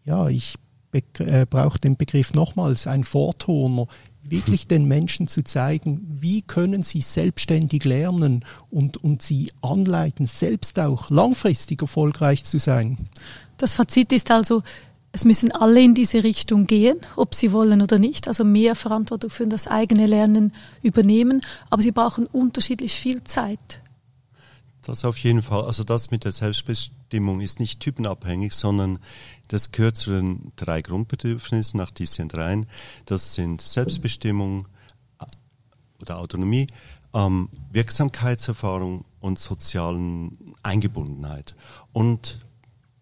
ja, 0.06 0.30
ich 0.30 0.56
äh, 0.94 1.46
brauche 1.50 1.80
den 1.80 1.98
Begriff 1.98 2.34
nochmals, 2.34 2.88
ein 2.88 3.04
Vortoner, 3.04 3.88
wirklich 4.24 4.68
den 4.68 4.86
Menschen 4.86 5.28
zu 5.28 5.44
zeigen, 5.44 6.18
wie 6.20 6.42
können 6.42 6.82
sie 6.82 7.02
selbstständig 7.02 7.84
lernen 7.84 8.44
und, 8.70 8.98
und 9.04 9.22
sie 9.22 9.52
anleiten, 9.62 10.28
selbst 10.28 10.80
auch 10.80 11.10
langfristig 11.10 11.82
erfolgreich 11.82 12.44
zu 12.44 12.58
sein. 12.58 12.98
Das 13.58 13.74
Fazit 13.74 14.14
ist 14.14 14.32
also, 14.32 14.64
es 15.12 15.26
müssen 15.26 15.52
alle 15.52 15.82
in 15.82 15.94
diese 15.94 16.24
Richtung 16.24 16.68
gehen, 16.68 16.98
ob 17.16 17.34
sie 17.34 17.52
wollen 17.52 17.82
oder 17.82 17.98
nicht, 18.00 18.28
also 18.28 18.44
mehr 18.44 18.76
Verantwortung 18.76 19.30
für 19.30 19.48
das 19.48 19.68
eigene 19.68 20.06
Lernen 20.06 20.54
übernehmen, 20.84 21.42
aber 21.70 21.82
sie 21.82 21.92
brauchen 21.92 22.28
unterschiedlich 22.28 22.94
viel 22.94 23.24
Zeit. 23.24 23.82
Das 24.88 25.04
auf 25.04 25.18
jeden 25.18 25.42
Fall. 25.42 25.66
Also 25.66 25.84
das 25.84 26.12
mit 26.12 26.24
der 26.24 26.32
Selbstbestimmung 26.32 27.42
ist 27.42 27.60
nicht 27.60 27.82
typenabhängig, 27.82 28.54
sondern 28.54 29.00
das 29.50 29.74
gehört 29.74 29.98
zu 29.98 30.12
den 30.12 30.54
drei 30.56 30.82
Grundbedürfnissen 30.82 31.78
nach 31.78 31.92
DCN3. 31.92 32.66
Das 33.06 33.34
sind 33.34 33.60
Selbstbestimmung 33.60 34.66
äh, 35.20 35.26
oder 36.02 36.20
Autonomie, 36.20 36.68
ähm, 37.14 37.50
Wirksamkeitserfahrung 37.74 39.04
und 39.20 39.40
sozialen 39.40 40.56
Eingebundenheit. 40.64 41.54
Und 41.92 42.46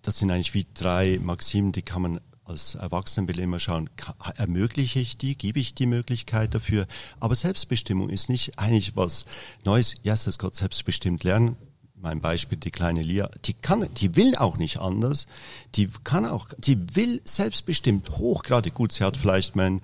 das 0.02 0.18
sind 0.18 0.32
eigentlich 0.32 0.56
wie 0.56 0.66
drei 0.74 1.20
Maximen, 1.22 1.72
die 1.72 1.84
kann 1.84 2.02
man 2.02 2.20
als 2.46 2.74
Erwachsenenbild 2.74 3.38
immer 3.38 3.60
schauen, 3.60 3.92
ermögliche 4.38 5.00
ich 5.00 5.20
die, 5.20 5.38
gebe 5.38 5.60
ich 5.60 5.76
die 5.76 5.86
Möglichkeit 5.86 6.56
dafür. 6.56 6.88
Aber 7.20 7.36
Selbstbestimmung 7.36 8.10
ist 8.10 8.28
nicht 8.30 8.58
eigentlich 8.58 8.96
was 8.96 9.26
Neues. 9.64 9.96
Ja, 10.02 10.14
yes, 10.14 10.40
Gott 10.40 10.56
selbstbestimmt 10.56 11.24
lernen 11.24 11.58
mein 12.02 12.22
Beispiel, 12.22 12.58
die 12.58 12.72
kleine 12.72 13.02
Lia, 13.02 13.30
die 13.46 13.54
kann, 13.54 13.88
die 13.96 14.16
will 14.16 14.36
auch 14.36 14.58
nicht 14.58 14.80
anders. 14.80 15.28
Die 15.76 15.90
kann 16.04 16.26
auch, 16.26 16.50
die 16.58 16.96
will 16.96 17.22
selbstbestimmt 17.24 18.10
hochgradig 18.18 18.74
gut. 18.74 18.92
Sie 18.92 19.04
hat 19.04 19.18
vielleicht 19.18 19.56
mein, 19.56 19.82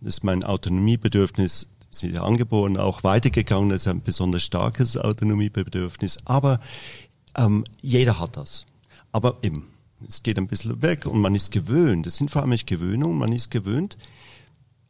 das 0.00 0.14
ist 0.14 0.24
mein 0.24 0.44
Autonomiebedürfnis, 0.44 1.68
sie 1.90 2.08
ist 2.08 2.18
angeboren, 2.18 2.76
auch 2.76 3.04
weitergegangen, 3.04 3.70
das 3.70 3.82
ist 3.82 3.88
ein 3.88 4.02
besonders 4.02 4.42
starkes 4.42 4.96
Autonomiebedürfnis. 4.96 6.18
Aber 6.24 6.60
ähm, 7.36 7.64
jeder 7.80 8.18
hat 8.18 8.36
das. 8.36 8.66
Aber 9.12 9.38
eben, 9.42 9.68
es 10.08 10.22
geht 10.22 10.38
ein 10.38 10.48
bisschen 10.48 10.82
weg 10.82 11.06
und 11.06 11.20
man 11.20 11.34
ist 11.34 11.52
gewöhnt. 11.52 12.06
Das 12.06 12.16
sind 12.16 12.30
vor 12.30 12.42
allem 12.42 12.56
Gewöhnungen. 12.66 13.18
Man 13.18 13.32
ist 13.32 13.50
gewöhnt, 13.50 13.96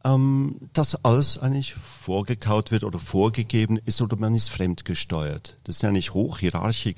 ähm, 0.05 0.57
dass 0.73 1.03
alles 1.03 1.39
eigentlich 1.39 1.73
vorgekaut 1.73 2.69
wird 2.69 2.83
oder 2.83 2.99
vorgegeben 2.99 3.77
ist 3.85 4.01
oder 4.01 4.15
man 4.15 4.35
ist 4.35 4.49
fremdgesteuert. 4.49 5.57
Das 5.63 5.79
sind 5.79 5.87
ja 5.87 5.91
nicht 5.91 6.13
hochhierarchische 6.13 6.93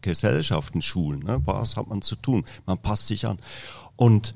Gesellschaften, 0.00 0.80
Schulen. 0.80 1.20
Ne? 1.20 1.42
Was 1.44 1.76
hat 1.76 1.88
man 1.88 2.00
zu 2.00 2.14
tun? 2.14 2.44
Man 2.64 2.78
passt 2.78 3.08
sich 3.08 3.26
an. 3.26 3.38
Und 3.96 4.34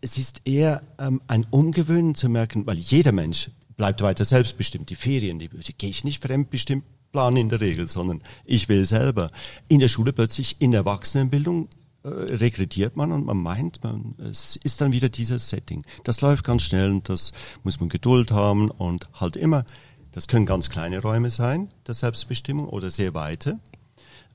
es 0.00 0.16
ist 0.16 0.40
eher 0.46 0.82
ähm, 0.98 1.20
ein 1.28 1.46
Ungewöhnen 1.50 2.14
zu 2.14 2.30
merken, 2.30 2.66
weil 2.66 2.78
jeder 2.78 3.12
Mensch 3.12 3.50
bleibt 3.76 4.00
weiter 4.00 4.24
selbstbestimmt. 4.24 4.88
Die 4.88 4.96
Ferien, 4.96 5.38
die, 5.38 5.48
die 5.48 5.74
gehe 5.74 5.90
ich 5.90 6.04
nicht 6.04 6.22
fremdbestimmt 6.22 6.84
planen 7.12 7.36
in 7.36 7.48
der 7.48 7.60
Regel, 7.60 7.88
sondern 7.88 8.22
ich 8.44 8.68
will 8.68 8.84
selber. 8.84 9.30
In 9.68 9.80
der 9.80 9.88
Schule 9.88 10.12
plötzlich, 10.12 10.56
in 10.60 10.70
der 10.70 10.80
Erwachsenenbildung 10.80 11.68
äh, 12.04 12.08
regrediert 12.08 12.96
man 12.96 13.12
und 13.12 13.26
man 13.26 13.38
meint, 13.38 13.82
man, 13.82 14.14
es 14.18 14.56
ist 14.56 14.80
dann 14.80 14.92
wieder 14.92 15.08
dieses 15.08 15.48
Setting. 15.48 15.84
Das 16.04 16.20
läuft 16.20 16.44
ganz 16.44 16.62
schnell 16.62 16.90
und 16.90 17.08
das 17.08 17.32
muss 17.64 17.80
man 17.80 17.88
Geduld 17.88 18.30
haben 18.30 18.70
und 18.70 19.08
halt 19.14 19.36
immer, 19.36 19.64
das 20.12 20.28
können 20.28 20.46
ganz 20.46 20.70
kleine 20.70 21.00
Räume 21.00 21.30
sein, 21.30 21.70
der 21.86 21.94
Selbstbestimmung 21.94 22.68
oder 22.68 22.90
sehr 22.90 23.14
weite. 23.14 23.58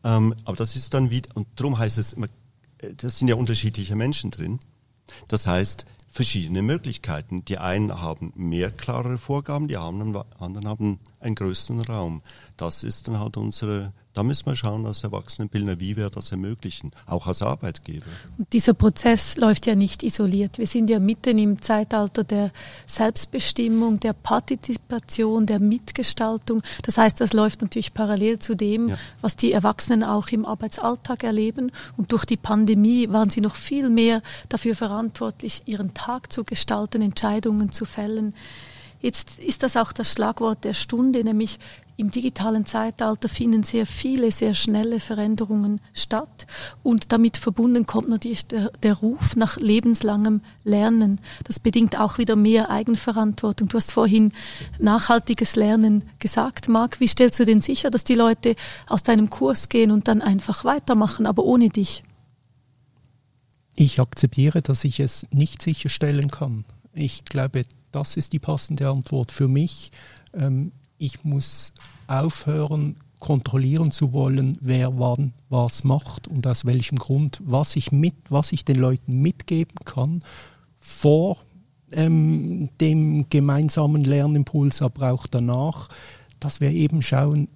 Ähm, 0.03 0.35
aber 0.45 0.57
das 0.57 0.75
ist 0.75 0.93
dann 0.93 1.09
wieder, 1.09 1.29
und 1.35 1.47
darum 1.55 1.77
heißt 1.77 1.97
es, 1.97 2.13
immer, 2.13 2.27
äh, 2.79 2.93
das 2.95 3.19
sind 3.19 3.27
ja 3.27 3.35
unterschiedliche 3.35 3.95
Menschen 3.95 4.31
drin. 4.31 4.59
Das 5.27 5.47
heißt, 5.47 5.85
verschiedene 6.09 6.61
Möglichkeiten. 6.61 7.43
Die 7.45 7.57
einen 7.57 7.99
haben 7.99 8.31
mehr 8.35 8.69
klarere 8.69 9.17
Vorgaben, 9.17 9.67
die 9.67 9.77
anderen 9.77 10.15
haben 10.15 10.99
einen 11.23 11.35
größeren 11.35 11.81
Raum. 11.81 12.21
Das 12.57 12.83
ist 12.83 13.07
dann 13.07 13.19
halt 13.19 13.37
unsere 13.37 13.93
da 14.13 14.21
müssen 14.21 14.45
wir 14.45 14.55
schauen 14.55 14.85
als 14.85 15.03
Erwachsenenbildner, 15.03 15.79
wie 15.79 15.97
wir 15.97 16.09
das 16.09 16.31
ermöglichen, 16.31 16.91
auch 17.07 17.25
als 17.25 17.41
Arbeitgeber. 17.41 18.05
Und 18.37 18.53
dieser 18.53 18.75
Prozess 18.75 19.37
läuft 19.37 19.65
ja 19.65 19.73
nicht 19.73 20.03
isoliert. 20.03 20.59
Wir 20.59 20.67
sind 20.67 20.89
ja 20.89 20.99
mitten 20.99 21.39
im 21.39 21.61
Zeitalter 21.61 22.23
der 22.23 22.51
Selbstbestimmung, 22.85 23.99
der 23.99 24.13
Partizipation, 24.13 25.47
der 25.47 25.59
Mitgestaltung. 25.59 26.61
Das 26.83 26.97
heißt, 26.97 27.19
das 27.21 27.33
läuft 27.33 27.61
natürlich 27.61 27.93
parallel 27.95 28.37
zu 28.37 28.55
dem, 28.55 28.89
ja. 28.89 28.97
was 29.21 29.35
die 29.35 29.51
Erwachsenen 29.51 30.03
auch 30.03 30.27
im 30.29 30.45
Arbeitsalltag 30.45 31.23
erleben. 31.23 31.71
Und 31.97 32.11
durch 32.11 32.25
die 32.25 32.37
Pandemie 32.37 33.09
waren 33.09 33.31
sie 33.31 33.41
noch 33.41 33.55
viel 33.55 33.89
mehr 33.89 34.21
dafür 34.47 34.75
verantwortlich, 34.75 35.63
ihren 35.65 35.95
Tag 35.95 36.31
zu 36.31 36.43
gestalten, 36.43 37.01
Entscheidungen 37.01 37.71
zu 37.71 37.85
fällen. 37.85 38.35
Jetzt 39.03 39.37
ist 39.39 39.63
das 39.63 39.75
auch 39.75 39.91
das 39.91 40.13
Schlagwort 40.13 40.63
der 40.63 40.73
Stunde, 40.73 41.25
nämlich 41.25 41.59
im 41.97 42.09
digitalen 42.09 42.65
Zeitalter 42.65 43.27
finden 43.27 43.63
sehr 43.63 43.85
viele, 43.85 44.31
sehr 44.31 44.53
schnelle 44.53 45.01
Veränderungen 45.01 45.81
statt 45.93 46.47
und 46.83 47.11
damit 47.11 47.35
verbunden 47.35 47.85
kommt 47.85 48.07
natürlich 48.07 48.47
der, 48.47 48.71
der, 48.81 48.93
Ruf 48.93 49.35
nach 49.35 49.57
lebenslangem 49.57 50.39
Lernen. 50.63 51.19
Das 51.43 51.59
bedingt 51.59 51.99
auch 51.99 52.17
wieder 52.17 52.37
mehr 52.37 52.69
Eigenverantwortung. 52.71 53.67
Du 53.67 53.75
hast 53.75 53.91
vorhin 53.91 54.31
nachhaltiges 54.79 55.57
Lernen 55.57 56.05
gesagt, 56.19 56.69
Marc. 56.69 57.01
Wie 57.01 57.07
stellst 57.07 57.41
du 57.41 57.45
denn 57.45 57.59
sicher, 57.59 57.89
dass 57.89 58.05
die 58.05 58.15
Leute 58.15 58.55
aus 58.87 59.03
deinem 59.03 59.29
Kurs 59.29 59.67
gehen 59.67 59.91
und 59.91 60.07
dann 60.07 60.21
einfach 60.21 60.63
weitermachen, 60.63 61.27
aber 61.27 61.43
ohne 61.43 61.67
dich? 61.67 62.03
Ich 63.75 63.99
akzeptiere, 63.99 64.61
dass 64.61 64.85
ich 64.85 65.01
es 65.01 65.27
nicht 65.31 65.61
sicherstellen 65.61 66.31
kann. 66.31 66.63
Ich 66.93 67.25
glaube, 67.25 67.65
das 67.93 68.17
ist 68.17 68.33
die 68.33 68.39
passende 68.39 68.89
Antwort 68.89 69.31
für 69.31 69.47
mich. 69.47 69.91
Ähm, 70.33 70.71
ich 70.97 71.23
muss 71.23 71.73
aufhören, 72.07 72.97
kontrollieren 73.19 73.91
zu 73.91 74.11
wollen, 74.11 74.57
wer 74.59 74.99
wann 74.99 75.33
was 75.49 75.83
macht 75.83 76.27
und 76.27 76.45
aus 76.45 76.65
welchem 76.65 76.97
Grund, 76.97 77.41
was 77.45 77.75
ich 77.77 77.91
mit, 77.91 78.15
was 78.29 78.51
ich 78.51 78.65
den 78.65 78.77
Leuten 78.77 79.21
mitgeben 79.21 79.75
kann 79.85 80.19
vor 80.79 81.37
ähm, 81.93 82.69
dem 82.81 83.29
gemeinsamen 83.29 84.03
Lernimpuls, 84.03 84.81
aber 84.81 85.13
auch 85.13 85.27
danach, 85.27 85.87
dass 86.39 86.59
wir 86.59 86.71
eben 86.71 87.01
schauen 87.01 87.47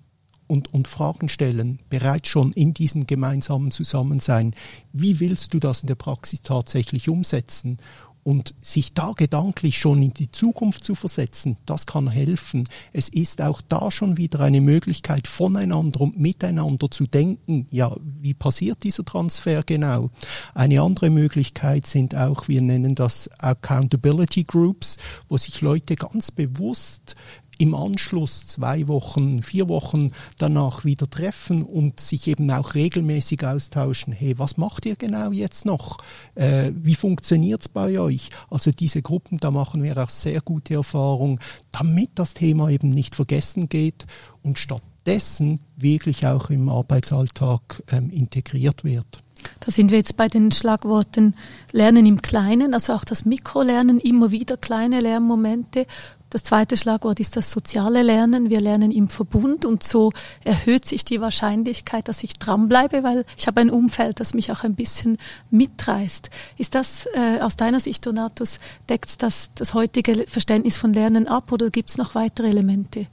und, 0.48 0.74
und 0.74 0.88
Fragen 0.88 1.28
stellen, 1.28 1.80
bereits 1.90 2.30
schon 2.30 2.54
in 2.54 2.74
diesem 2.74 3.06
gemeinsamen 3.06 3.72
Zusammensein. 3.72 4.56
Wie 4.94 5.20
willst 5.20 5.54
du 5.54 5.60
das 5.60 5.82
in 5.82 5.88
der 5.88 5.96
Praxis 5.96 6.42
tatsächlich 6.42 7.10
umsetzen? 7.10 7.78
Und 8.28 8.56
sich 8.60 8.94
da 8.94 9.14
gedanklich 9.16 9.80
schon 9.80 10.04
in 10.04 10.14
die 10.14 10.30
Zukunft 10.30 10.84
zu 10.84 10.96
versetzen, 10.96 11.56
das 11.66 11.86
kann 11.86 12.10
helfen. 12.10 12.68
Es 12.92 13.08
ist 13.08 13.42
auch 13.42 13.62
da 13.62 13.90
schon 13.90 14.18
wieder 14.18 14.42
eine 14.42 14.60
Möglichkeit, 14.60 15.28
voneinander 15.28 16.02
und 16.02 16.20
miteinander 16.20 16.92
zu 16.92 17.08
denken. 17.08 17.68
Ja, 17.72 17.96
wie 18.04 18.34
passiert 18.34 18.84
dieser 18.84 19.06
Transfer 19.06 19.64
genau? 19.64 20.10
Eine 20.54 20.82
andere 20.82 21.10
Möglichkeit 21.10 21.88
sind 21.88 22.16
auch, 22.16 22.50
wir 22.50 22.60
nennen 22.60 22.96
das 22.96 23.30
Accountability 23.38 24.44
Groups, 24.44 24.98
wo 25.30 25.38
sich 25.38 25.62
Leute 25.62 25.96
ganz 25.96 26.30
bewusst 26.32 27.16
im 27.60 27.74
Anschluss 27.74 28.48
zwei 28.48 28.88
Wochen, 28.88 29.42
vier 29.42 29.70
Wochen 29.70 30.12
danach 30.38 30.86
wieder 30.86 31.10
treffen 31.10 31.64
und 31.64 32.00
sich 32.00 32.28
eben 32.28 32.50
auch 32.52 32.76
regelmäßig 32.76 33.46
austauschen. 33.46 34.14
Hey, 34.14 34.38
was 34.38 34.58
macht 34.58 34.86
ihr 34.86 34.96
genau 34.96 35.32
jetzt 35.32 35.66
noch? 35.66 35.98
Äh, 36.36 36.72
wie 36.76 36.96
funktioniert 36.96 37.62
es 37.62 37.70
bei 37.70 38.00
euch? 38.00 38.30
Also 38.50 38.72
diese 38.72 39.02
Gruppen, 39.02 39.40
da 39.40 39.52
machen 39.52 39.84
wir 39.84 39.98
auch 39.98 40.10
sehr 40.10 40.42
gute 40.42 40.76
Erfahrungen, 40.76 41.40
damit 41.72 42.12
das 42.16 42.34
Thema 42.34 42.70
eben 42.70 42.90
nicht 42.90 43.16
vergessen 43.16 43.70
geht 43.70 44.06
und 44.44 44.60
stattdessen 44.60 45.60
wirklich 45.76 46.26
auch 46.28 46.50
im 46.50 46.70
Arbeitsalltag 46.70 47.84
ähm, 47.92 48.10
integriert 48.10 48.84
wird. 48.84 49.24
Da 49.60 49.72
sind 49.72 49.92
wir 49.92 49.98
jetzt 49.98 50.18
bei 50.18 50.28
den 50.28 50.52
Schlagworten 50.52 51.36
Lernen 51.72 52.06
im 52.06 52.22
Kleinen, 52.22 52.74
also 52.74 52.94
auch 52.94 53.04
das 53.04 53.26
Mikrolernen, 53.26 54.00
immer 54.00 54.32
wieder 54.32 54.58
kleine 54.58 55.00
Lernmomente 55.00 55.86
das 56.30 56.44
zweite 56.44 56.76
Schlagwort 56.76 57.20
ist 57.20 57.38
das 57.38 57.52
soziale 57.52 58.04
Lernen. 58.04 58.50
Wir 58.50 58.60
lernen 58.60 58.92
im 58.92 59.08
Verbund 59.08 59.64
und 59.64 59.84
so 59.84 60.12
erhöht 60.44 60.86
sich 60.86 61.06
die 61.06 61.22
Wahrscheinlichkeit, 61.22 62.08
dass 62.08 62.24
ich 62.24 62.38
dranbleibe, 62.38 63.04
weil 63.04 63.26
ich 63.38 63.48
habe 63.48 63.62
ein 63.62 63.70
Umfeld, 63.70 64.20
das 64.20 64.34
mich 64.34 64.52
auch 64.52 64.64
ein 64.64 64.76
bisschen 64.76 65.18
mitreißt. 65.52 66.30
Ist 66.58 66.76
das 66.76 67.08
äh, 67.14 67.40
aus 67.40 67.56
deiner 67.56 67.80
Sicht, 67.80 68.06
Donatus, 68.06 68.60
deckt 68.90 69.24
das 69.24 69.52
das 69.56 69.74
heutige 69.74 70.26
Verständnis 70.28 70.76
von 70.78 70.94
Lernen 70.94 71.28
ab 71.28 71.52
oder 71.52 71.70
gibt 71.70 71.92
es 71.92 71.98
noch 71.98 72.16
weitere 72.16 72.50
Elemente? 72.50 73.08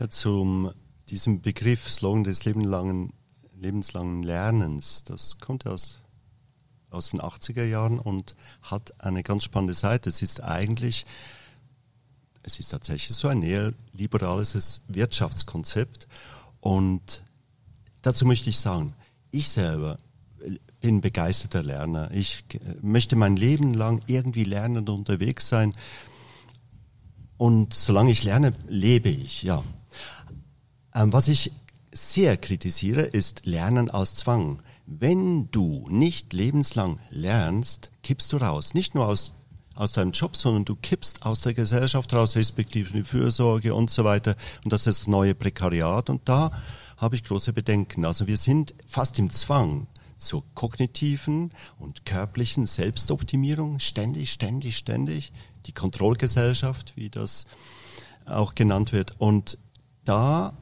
Ja, 0.00 0.10
zum 0.10 0.72
diesem 1.10 1.40
Begriff 1.40 1.88
Slogan 1.88 2.24
des 2.24 2.44
lebenslangen, 2.44 3.12
lebenslangen 3.56 4.22
Lernens, 4.22 5.04
das 5.04 5.38
kommt 5.38 5.66
aus 5.66 6.00
aus 6.90 7.10
den 7.10 7.20
80er 7.20 7.64
Jahren 7.64 7.98
und 7.98 8.34
hat 8.62 8.94
eine 8.98 9.22
ganz 9.22 9.44
spannende 9.44 9.74
Seite. 9.74 10.08
Es 10.08 10.22
ist 10.22 10.42
eigentlich 10.42 11.04
es 12.48 12.58
ist 12.58 12.70
tatsächlich 12.70 13.14
so 13.16 13.28
ein 13.28 13.40
neoliberales 13.40 14.80
Wirtschaftskonzept. 14.88 16.08
Und 16.60 17.22
dazu 18.02 18.24
möchte 18.24 18.48
ich 18.48 18.58
sagen, 18.58 18.94
ich 19.30 19.50
selber 19.50 19.98
bin 20.80 21.00
begeisterter 21.00 21.62
Lerner. 21.62 22.10
Ich 22.12 22.44
möchte 22.80 23.16
mein 23.16 23.36
Leben 23.36 23.74
lang 23.74 24.00
irgendwie 24.06 24.44
lernend 24.44 24.88
unterwegs 24.88 25.48
sein. 25.48 25.74
Und 27.36 27.74
solange 27.74 28.10
ich 28.10 28.24
lerne, 28.24 28.54
lebe 28.66 29.10
ich, 29.10 29.42
ja. 29.42 29.62
Ähm, 30.94 31.12
was 31.12 31.28
ich 31.28 31.52
sehr 31.92 32.36
kritisiere, 32.36 33.02
ist 33.02 33.44
Lernen 33.44 33.90
aus 33.90 34.14
Zwang. 34.14 34.62
Wenn 34.86 35.50
du 35.50 35.86
nicht 35.90 36.32
lebenslang 36.32 36.98
lernst, 37.10 37.90
kippst 38.02 38.32
du 38.32 38.38
raus. 38.38 38.72
Nicht 38.72 38.94
nur 38.94 39.06
aus 39.06 39.34
aus 39.78 39.92
deinem 39.92 40.10
Job, 40.10 40.36
sondern 40.36 40.64
du 40.64 40.74
kippst 40.74 41.24
aus 41.24 41.42
der 41.42 41.54
Gesellschaft 41.54 42.12
raus, 42.12 42.34
respektive 42.34 42.92
die 42.92 43.04
Fürsorge 43.04 43.74
und 43.74 43.90
so 43.90 44.02
weiter. 44.04 44.34
Und 44.64 44.72
das 44.72 44.86
ist 44.86 45.00
das 45.00 45.06
neue 45.06 45.36
Prekariat. 45.36 46.10
Und 46.10 46.28
da 46.28 46.50
habe 46.96 47.14
ich 47.14 47.22
große 47.22 47.52
Bedenken. 47.52 48.04
Also 48.04 48.26
wir 48.26 48.36
sind 48.36 48.74
fast 48.86 49.20
im 49.20 49.30
Zwang 49.30 49.86
zur 50.16 50.42
kognitiven 50.54 51.52
und 51.78 52.04
körperlichen 52.04 52.66
Selbstoptimierung, 52.66 53.78
ständig, 53.78 54.32
ständig, 54.32 54.76
ständig. 54.76 55.32
Die 55.66 55.72
Kontrollgesellschaft, 55.72 56.94
wie 56.96 57.08
das 57.08 57.46
auch 58.26 58.56
genannt 58.56 58.92
wird. 58.92 59.14
Und 59.18 59.58
da 60.04 60.54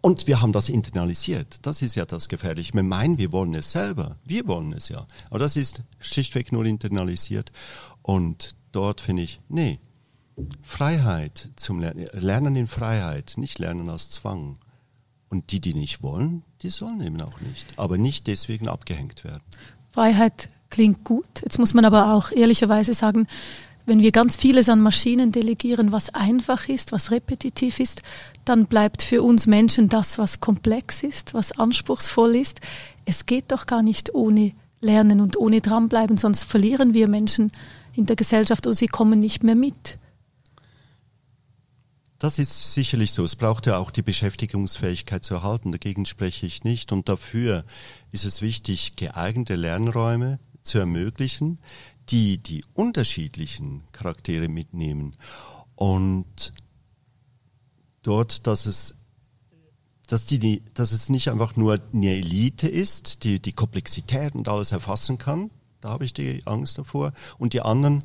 und 0.00 0.26
wir 0.26 0.40
haben 0.40 0.52
das 0.52 0.68
internalisiert. 0.68 1.58
Das 1.62 1.82
ist 1.82 1.96
ja 1.96 2.06
das 2.06 2.28
Gefährliche. 2.28 2.72
Wir 2.74 2.82
meinen, 2.82 3.18
wir 3.18 3.32
wollen 3.32 3.54
es 3.54 3.72
selber. 3.72 4.16
Wir 4.24 4.46
wollen 4.46 4.72
es 4.72 4.88
ja. 4.88 5.06
Aber 5.28 5.38
das 5.38 5.56
ist 5.56 5.82
schlichtweg 5.98 6.52
nur 6.52 6.64
internalisiert. 6.64 7.50
Und 8.08 8.56
dort 8.72 9.02
finde 9.02 9.22
ich, 9.22 9.38
nee, 9.50 9.80
Freiheit 10.62 11.50
zum 11.56 11.78
Lernen, 11.78 12.06
Lernen 12.14 12.56
in 12.56 12.66
Freiheit, 12.66 13.34
nicht 13.36 13.58
Lernen 13.58 13.90
aus 13.90 14.08
Zwang. 14.08 14.58
Und 15.28 15.52
die, 15.52 15.60
die 15.60 15.74
nicht 15.74 16.02
wollen, 16.02 16.42
die 16.62 16.70
sollen 16.70 17.02
eben 17.02 17.20
auch 17.20 17.38
nicht. 17.42 17.66
Aber 17.76 17.98
nicht 17.98 18.26
deswegen 18.26 18.66
abgehängt 18.66 19.24
werden. 19.24 19.42
Freiheit 19.90 20.48
klingt 20.70 21.04
gut. 21.04 21.26
Jetzt 21.42 21.58
muss 21.58 21.74
man 21.74 21.84
aber 21.84 22.14
auch 22.14 22.30
ehrlicherweise 22.30 22.94
sagen, 22.94 23.26
wenn 23.84 24.00
wir 24.00 24.10
ganz 24.10 24.38
vieles 24.38 24.70
an 24.70 24.80
Maschinen 24.80 25.30
delegieren, 25.30 25.92
was 25.92 26.08
einfach 26.14 26.66
ist, 26.66 26.92
was 26.92 27.10
repetitiv 27.10 27.78
ist, 27.78 28.00
dann 28.46 28.64
bleibt 28.64 29.02
für 29.02 29.22
uns 29.22 29.46
Menschen 29.46 29.90
das, 29.90 30.16
was 30.16 30.40
komplex 30.40 31.02
ist, 31.02 31.34
was 31.34 31.52
anspruchsvoll 31.52 32.36
ist. 32.36 32.60
Es 33.04 33.26
geht 33.26 33.52
doch 33.52 33.66
gar 33.66 33.82
nicht 33.82 34.14
ohne 34.14 34.52
Lernen 34.80 35.20
und 35.20 35.36
ohne 35.36 35.60
dranbleiben, 35.60 36.16
sonst 36.16 36.44
verlieren 36.44 36.94
wir 36.94 37.06
Menschen 37.06 37.52
in 37.98 38.06
der 38.06 38.16
Gesellschaft 38.16 38.66
oder 38.66 38.74
sie 38.74 38.86
kommen 38.86 39.20
nicht 39.20 39.42
mehr 39.42 39.56
mit. 39.56 39.98
Das 42.18 42.38
ist 42.38 42.74
sicherlich 42.74 43.12
so. 43.12 43.24
Es 43.24 43.36
braucht 43.36 43.66
ja 43.66 43.78
auch 43.78 43.90
die 43.90 44.02
Beschäftigungsfähigkeit 44.02 45.22
zu 45.22 45.34
erhalten. 45.34 45.70
Dagegen 45.70 46.04
spreche 46.04 46.46
ich 46.46 46.64
nicht. 46.64 46.90
Und 46.90 47.08
dafür 47.08 47.64
ist 48.10 48.24
es 48.24 48.42
wichtig, 48.42 48.96
geeignete 48.96 49.54
Lernräume 49.54 50.40
zu 50.62 50.78
ermöglichen, 50.78 51.58
die 52.08 52.38
die 52.38 52.64
unterschiedlichen 52.74 53.84
Charaktere 53.92 54.48
mitnehmen. 54.48 55.12
Und 55.76 56.52
dort, 58.02 58.46
dass 58.46 58.66
es 58.66 58.94
dass, 60.08 60.24
die, 60.24 60.62
dass 60.72 60.92
es 60.92 61.10
nicht 61.10 61.28
einfach 61.30 61.56
nur 61.56 61.78
eine 61.92 62.16
Elite 62.16 62.66
ist, 62.66 63.24
die 63.24 63.40
die 63.40 63.52
Komplexität 63.52 64.34
und 64.34 64.48
alles 64.48 64.72
erfassen 64.72 65.18
kann, 65.18 65.50
da 65.80 65.90
habe 65.90 66.04
ich 66.04 66.12
die 66.12 66.42
Angst 66.46 66.78
davor. 66.78 67.12
Und 67.38 67.52
die 67.52 67.60
anderen, 67.60 68.04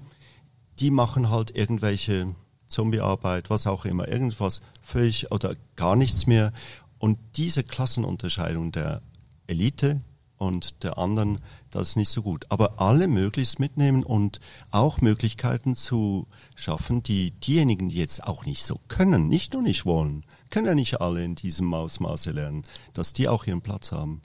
die 0.80 0.92
machen 0.92 1.30
halt 1.30 1.56
irgendwelche 1.56 2.28
Zombiearbeit, 2.68 3.50
was 3.50 3.68
auch 3.68 3.86
immer, 3.86 4.08
irgendwas 4.08 4.62
völlig 4.82 5.32
oder 5.32 5.56
gar 5.76 5.96
nichts 5.96 6.28
mehr. 6.28 6.54
Und 6.98 7.20
diese 7.36 7.64
Klassenunterscheidung 7.64 8.72
der 8.72 9.02
Elite, 9.48 10.02
und 10.44 10.84
der 10.84 10.98
anderen 10.98 11.40
das 11.72 11.90
ist 11.90 11.96
nicht 11.96 12.10
so 12.10 12.22
gut. 12.22 12.46
Aber 12.50 12.82
alle 12.82 13.08
möglichst 13.08 13.60
mitnehmen 13.60 14.04
und 14.04 14.40
auch 14.72 15.02
Möglichkeiten 15.02 15.74
zu 15.76 16.28
schaffen, 16.56 17.02
die 17.02 17.32
diejenigen, 17.32 17.90
die 17.90 17.98
jetzt 17.98 18.24
auch 18.24 18.46
nicht 18.46 18.64
so 18.64 18.80
können, 18.88 19.28
nicht 19.28 19.54
nur 19.54 19.62
nicht 19.62 19.86
wollen, 19.86 20.24
können 20.50 20.68
ja 20.68 20.76
nicht 20.76 21.02
alle 21.02 21.24
in 21.24 21.36
diesem 21.36 21.74
Ausmaße 21.74 22.32
lernen, 22.32 22.64
dass 22.94 23.14
die 23.14 23.28
auch 23.28 23.46
ihren 23.48 23.62
Platz 23.62 23.92
haben. 23.92 24.22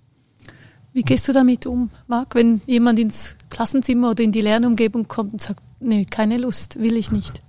Wie 0.99 1.05
gehst 1.05 1.29
du 1.29 1.33
damit 1.33 1.65
um, 1.65 1.91
Marc, 2.09 2.35
wenn 2.35 2.61
jemand 2.67 2.99
ins 2.99 3.37
Klassenzimmer 3.51 4.11
oder 4.11 4.25
in 4.25 4.33
die 4.33 4.41
Lernumgebung 4.41 5.07
kommt 5.07 5.33
und 5.33 5.41
sagt, 5.41 5.63
nee, 5.79 6.05
keine 6.05 6.39
Lust, 6.39 6.81
will 6.81 6.97
ich 6.97 7.13
nicht? 7.13 7.41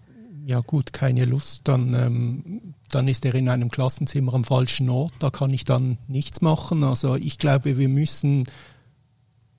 Ja 0.46 0.60
gut, 0.60 0.94
keine 0.94 1.26
Lust, 1.26 1.62
dann, 1.64 1.96
ähm, 1.96 2.76
dann 2.92 3.08
ist 3.08 3.26
er 3.26 3.34
in 3.34 3.50
einem 3.50 3.72
Klassenzimmer 3.72 4.36
am 4.36 4.44
falschen 4.44 4.88
Ort, 4.92 5.14
da 5.18 5.32
kann 5.32 5.52
ich 5.52 5.66
dann 5.66 5.98
nichts 6.08 6.42
machen. 6.42 6.84
Also 6.84 7.16
ich 7.16 7.40
glaube, 7.40 7.80
wir 7.80 7.90
müssen 7.90 8.46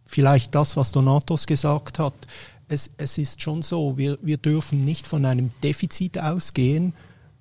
vielleicht 0.04 0.54
das, 0.54 0.76
was 0.76 0.92
Donatos 0.92 1.48
gesagt 1.48 1.98
hat, 1.98 2.14
es, 2.68 2.92
es 2.96 3.18
ist 3.18 3.42
schon 3.42 3.62
so, 3.62 3.98
wir, 3.98 4.18
wir 4.22 4.36
dürfen 4.36 4.84
nicht 4.84 5.08
von 5.08 5.24
einem 5.24 5.50
Defizit 5.64 6.16
ausgehen, 6.16 6.92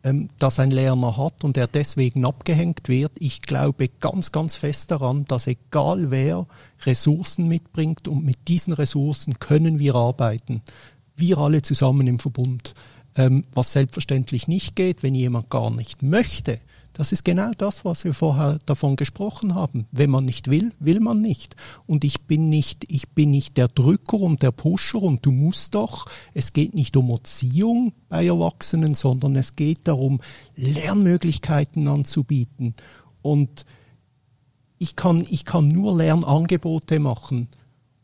ähm, 0.04 0.30
das 0.40 0.60
ein 0.60 0.72
Lerner 0.72 1.18
hat 1.18 1.44
und 1.44 1.58
er 1.58 1.68
deswegen 1.68 2.26
abgehängt 2.26 2.88
wird. 2.88 3.12
Ich 3.20 3.42
glaube 3.42 3.90
ganz, 4.00 4.32
ganz 4.32 4.56
fest 4.56 4.92
daran, 4.92 5.26
dass 5.26 5.48
egal 5.48 6.12
wer 6.12 6.48
Ressourcen 6.86 7.48
mitbringt 7.48 8.08
und 8.08 8.24
mit 8.24 8.48
diesen 8.48 8.74
Ressourcen 8.74 9.40
können 9.40 9.80
wir 9.80 9.96
arbeiten. 9.96 10.62
Wir 11.16 11.38
alle 11.38 11.62
zusammen 11.62 12.08
im 12.08 12.20
Verbund. 12.20 12.74
Ähm, 13.16 13.44
was 13.54 13.74
selbstverständlich 13.74 14.48
nicht 14.48 14.76
geht, 14.76 15.04
wenn 15.04 15.16
jemand 15.16 15.50
gar 15.50 15.72
nicht 15.72 16.04
möchte, 16.04 16.60
das 17.00 17.14
ist 17.14 17.24
genau 17.24 17.52
das, 17.58 17.86
was 17.86 18.04
wir 18.04 18.14
vorher 18.14 18.60
davon 18.66 18.98
gesprochen 18.98 19.56
haben. 19.56 19.88
Wenn 19.90 20.10
man 20.10 20.26
nicht 20.26 20.50
will, 20.50 20.74
will 20.82 21.00
man 21.00 21.22
nicht. 21.22 21.56
Und 21.88 22.04
ich 22.04 22.24
bin 22.24 22.50
nicht, 22.50 22.84
ich 22.92 23.08
bin 23.12 23.32
nicht 23.32 23.56
der 23.56 23.70
Drücker 23.70 24.20
und 24.20 24.44
der 24.44 24.52
Pusher 24.52 25.02
und 25.02 25.26
du 25.26 25.32
musst 25.32 25.76
doch. 25.76 26.08
Es 26.34 26.52
geht 26.52 26.74
nicht 26.76 26.98
um 26.98 27.10
Erziehung 27.10 27.94
bei 28.10 28.26
Erwachsenen, 28.26 28.96
sondern 28.96 29.38
es 29.38 29.56
geht 29.56 29.88
darum, 29.88 30.20
Lernmöglichkeiten 30.58 31.88
anzubieten. 31.88 32.76
Und 33.22 33.64
ich 34.78 34.98
kann, 34.98 35.26
ich 35.30 35.46
kann 35.46 35.70
nur 35.70 35.96
Lernangebote 35.96 37.00
machen. 37.00 37.48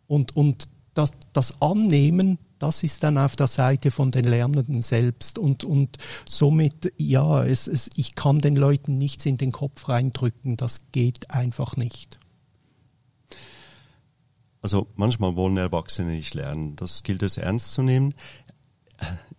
Und, 0.07 0.37
und 0.37 0.69
das, 0.93 1.11
das 1.33 1.61
Annehmen, 1.61 2.37
das 2.65 2.81
ist 2.81 3.03
dann 3.03 3.19
auf 3.19 3.35
der 3.35 3.45
Seite 3.45 3.91
von 3.91 4.09
den 4.09 4.25
Lernenden 4.25 4.81
selbst. 4.81 5.37
Und, 5.37 5.63
und 5.63 5.97
somit, 6.27 6.91
ja, 6.97 7.45
es, 7.45 7.67
es, 7.67 7.91
ich 7.95 8.15
kann 8.15 8.39
den 8.39 8.55
Leuten 8.55 8.97
nichts 8.97 9.27
in 9.27 9.37
den 9.37 9.51
Kopf 9.51 9.87
reindrücken, 9.87 10.57
das 10.57 10.81
geht 10.91 11.29
einfach 11.29 11.77
nicht. 11.77 12.17
Also 14.63 14.87
manchmal 14.95 15.35
wollen 15.35 15.57
Erwachsene 15.57 16.13
nicht 16.13 16.33
lernen. 16.33 16.75
Das 16.75 17.03
gilt 17.03 17.21
es 17.21 17.37
ernst 17.37 17.73
zu 17.73 17.83
nehmen. 17.83 18.15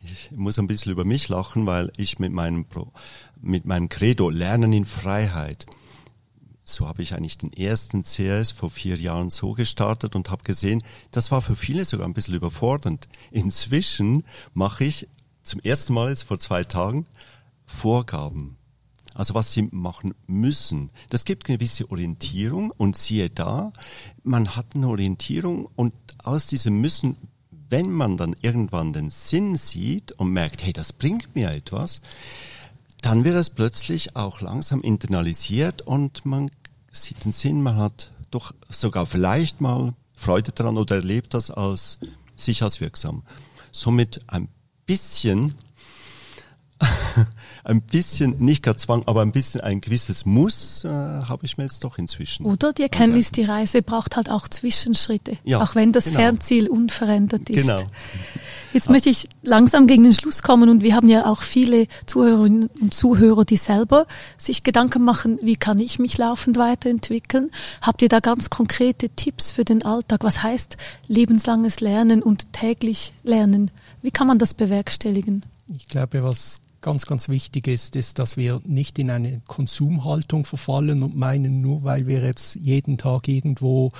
Ich 0.05 0.31
muss 0.31 0.61
ein 0.61 0.69
bisschen 0.69 0.93
über 0.93 1.05
mich 1.05 1.29
lachen, 1.29 1.67
weil 1.67 1.91
ich 1.97 2.21
mit 2.21 2.33
meinem, 2.33 2.67
Pro, 2.67 2.93
mit 3.41 3.65
meinem 3.65 3.89
Credo 3.89 4.31
Lernen 4.31 4.73
in 4.73 4.85
Freiheit 4.85 5.67
so 6.69 6.89
habe 6.89 7.03
ich 7.03 7.15
eigentlich 7.15 7.39
den 7.39 7.53
ersten 7.53 8.03
CS 8.03 8.51
vor 8.51 8.71
vier 8.71 8.97
Jahren 8.97 9.31
so 9.31 9.53
gestartet 9.53 10.17
und 10.17 10.31
habe 10.31 10.43
gesehen, 10.43 10.83
das 11.13 11.31
war 11.31 11.41
für 11.41 11.57
viele 11.57 11.85
sogar 11.85 12.07
ein 12.07 12.15
bisschen 12.15 12.35
überfordernd. 12.35 13.09
Inzwischen 13.31 14.25
mache 14.53 14.85
ich 14.85 15.09
zum 15.45 15.61
ersten 15.61 15.95
Mal 15.95 16.09
jetzt 16.09 16.25
vor 16.25 16.41
zwei 16.41 16.65
Tagen 16.65 17.07
Vorgaben. 17.67 18.57
Also 19.15 19.35
was 19.35 19.53
sie 19.53 19.63
machen 19.71 20.15
müssen. 20.27 20.91
Das 21.09 21.25
gibt 21.25 21.49
eine 21.49 21.57
gewisse 21.57 21.91
Orientierung 21.91 22.71
und 22.77 22.99
siehe 22.99 23.31
da, 23.31 23.73
man 24.25 24.57
hat 24.57 24.75
eine 24.75 24.89
Orientierung 24.89 25.69
und 25.75 25.95
aus 26.19 26.49
diesem 26.49 26.81
Müssen, 26.81 27.17
wenn 27.71 27.91
man 27.91 28.17
dann 28.17 28.37
irgendwann 28.43 28.93
den 28.93 29.11
Sinn 29.11 29.57
sieht 29.57 30.13
und 30.13 30.31
merkt, 30.31 30.65
hey, 30.65 30.73
das 30.73 30.93
bringt 30.93 31.35
mir 31.35 31.51
etwas, 31.51 32.01
dann 33.03 33.25
wird 33.25 33.37
das 33.37 33.51
plötzlich 33.51 34.17
auch 34.17 34.41
langsam 34.41 34.81
internalisiert 34.83 35.83
und 35.83 36.25
man 36.25 36.51
sieht 36.91 37.25
den 37.25 37.33
Sinn, 37.33 37.63
man 37.63 37.77
hat 37.77 38.11
doch 38.31 38.53
sogar 38.69 39.07
vielleicht 39.07 39.61
mal 39.61 39.95
Freude 40.17 40.53
daran 40.53 40.79
oder 40.79 40.97
erlebt 40.97 41.35
das 41.35 41.51
als 41.51 41.99
sich 42.35 42.63
als 42.63 42.81
wirksam. 42.81 43.23
Somit 43.71 44.21
ein 44.27 44.49
bisschen 44.87 45.55
ein 47.65 47.83
bisschen, 47.83 48.39
nicht 48.39 48.63
gar 48.63 48.77
Zwang, 48.77 49.03
aber 49.07 49.23
ein 49.23 49.33
bisschen 49.33 49.61
ein 49.61 49.81
gewisses 49.81 50.25
Muss 50.25 50.85
äh, 50.85 50.89
habe 50.89 51.47
ich 51.47 51.57
mir 51.59 51.65
jetzt 51.65 51.83
doch 51.85 51.99
inzwischen. 51.99 52.47
Oder 52.47 52.73
die 52.73 52.83
Erkenntnis, 52.83 53.33
die 53.33 53.45
Reise 53.45 53.83
braucht 53.83 54.17
halt 54.17 54.31
auch 54.31 54.49
Zwischenschritte, 54.49 55.39
ja, 55.45 55.61
auch 55.61 55.75
wenn 55.75 55.93
das 55.93 56.07
genau. 56.07 56.19
Fernziel 56.19 56.69
unverändert 56.69 57.49
ist. 57.51 57.67
Genau. 57.67 57.83
Jetzt 58.73 58.91
möchte 58.91 59.09
ich 59.09 59.29
langsam 59.43 59.87
gegen 59.87 60.03
den 60.03 60.13
Schluss 60.13 60.43
kommen 60.43 60.69
und 60.69 60.83
wir 60.83 60.95
haben 60.95 61.09
ja 61.09 61.27
auch 61.27 61.41
viele 61.41 61.87
Zuhörerinnen 62.05 62.69
und 62.81 62.93
Zuhörer, 62.93 63.45
die 63.45 63.57
selber 63.57 64.07
sich 64.37 64.63
Gedanken 64.63 65.03
machen, 65.03 65.39
wie 65.43 65.57
kann 65.57 65.79
ich 65.79 65.99
mich 65.99 66.19
laufend 66.19 66.59
weiterentwickeln? 66.59 67.51
Habt 67.81 68.03
ihr 68.03 68.09
da 68.09 68.21
ganz 68.21 68.51
konkrete 68.51 69.09
Tipps 69.09 69.51
für 69.51 69.65
den 69.65 69.83
Alltag? 69.85 70.25
Was 70.25 70.43
heißt 70.43 70.77
lebenslanges 71.09 71.81
Lernen 71.81 72.23
und 72.23 72.53
täglich 72.53 73.15
Lernen? 73.25 73.71
Wie 74.03 74.11
kann 74.11 74.27
man 74.27 74.39
das 74.39 74.53
bewerkstelligen? 74.53 75.45
Ich 75.69 75.89
glaube, 75.89 76.23
was 76.23 76.61
ganz, 76.87 77.05
ganz 77.05 77.29
wichtig 77.29 77.67
ist, 77.67 77.97
ist, 77.97 78.21
dass 78.21 78.37
wir 78.37 78.61
nicht 78.65 79.01
in 79.01 79.11
eine 79.11 79.43
Konsumhaltung 79.49 80.45
verfallen 80.45 81.03
und 81.03 81.17
meinen, 81.17 81.61
nur 81.61 81.83
weil 81.83 82.07
wir 82.07 82.23
jetzt 82.23 82.55
jeden 82.55 82.97
Tag 82.97 83.27
irgendwo 83.27 83.91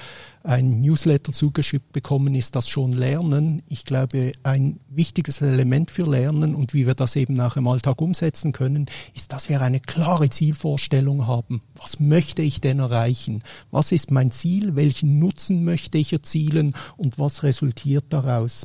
ein 0.45 0.83
Newsletter 0.83 1.33
zugeschickt 1.33 1.91
bekommen, 1.91 2.37
ist 2.37 2.55
das 2.55 2.69
schon 2.69 2.93
Lernen. 2.93 3.61
Ich 3.69 3.87
glaube, 3.87 4.35
ein 4.45 4.79
wichtiges 4.89 5.41
Element 5.41 5.91
für 5.91 6.09
Lernen 6.09 6.55
und 6.55 6.75
wie 6.75 6.87
wir 6.87 6.95
das 6.95 7.17
eben 7.17 7.41
auch 7.41 7.57
im 7.57 7.67
Alltag 7.67 8.01
umsetzen 8.01 8.53
können, 8.53 8.87
ist, 9.17 9.33
dass 9.33 9.49
wir 9.49 9.61
eine 9.63 9.81
klare 9.81 10.31
Zielvorstellung 10.31 11.27
haben. 11.27 11.63
Was 11.75 11.99
möchte 11.99 12.43
ich 12.43 12.61
denn 12.61 12.79
erreichen? 12.79 13.43
Was 13.73 13.91
ist 13.91 14.13
mein 14.13 14.31
Ziel? 14.31 14.77
Welchen 14.77 15.19
Nutzen 15.19 15.65
möchte 15.65 15.99
ich 15.99 16.13
erzielen? 16.13 16.73
Und 16.97 17.19
was 17.19 17.43
resultiert 17.43 18.05
daraus? 18.11 18.65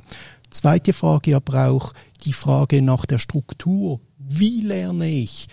Zweite 0.51 0.93
Frage 0.93 1.37
aber 1.37 1.69
auch 1.69 1.93
die 2.23 2.33
Frage 2.33 2.81
nach 2.81 3.05
der 3.05 3.19
Struktur. 3.19 3.99
Wie 4.33 4.61
lerne 4.61 5.09
ich? 5.09 5.47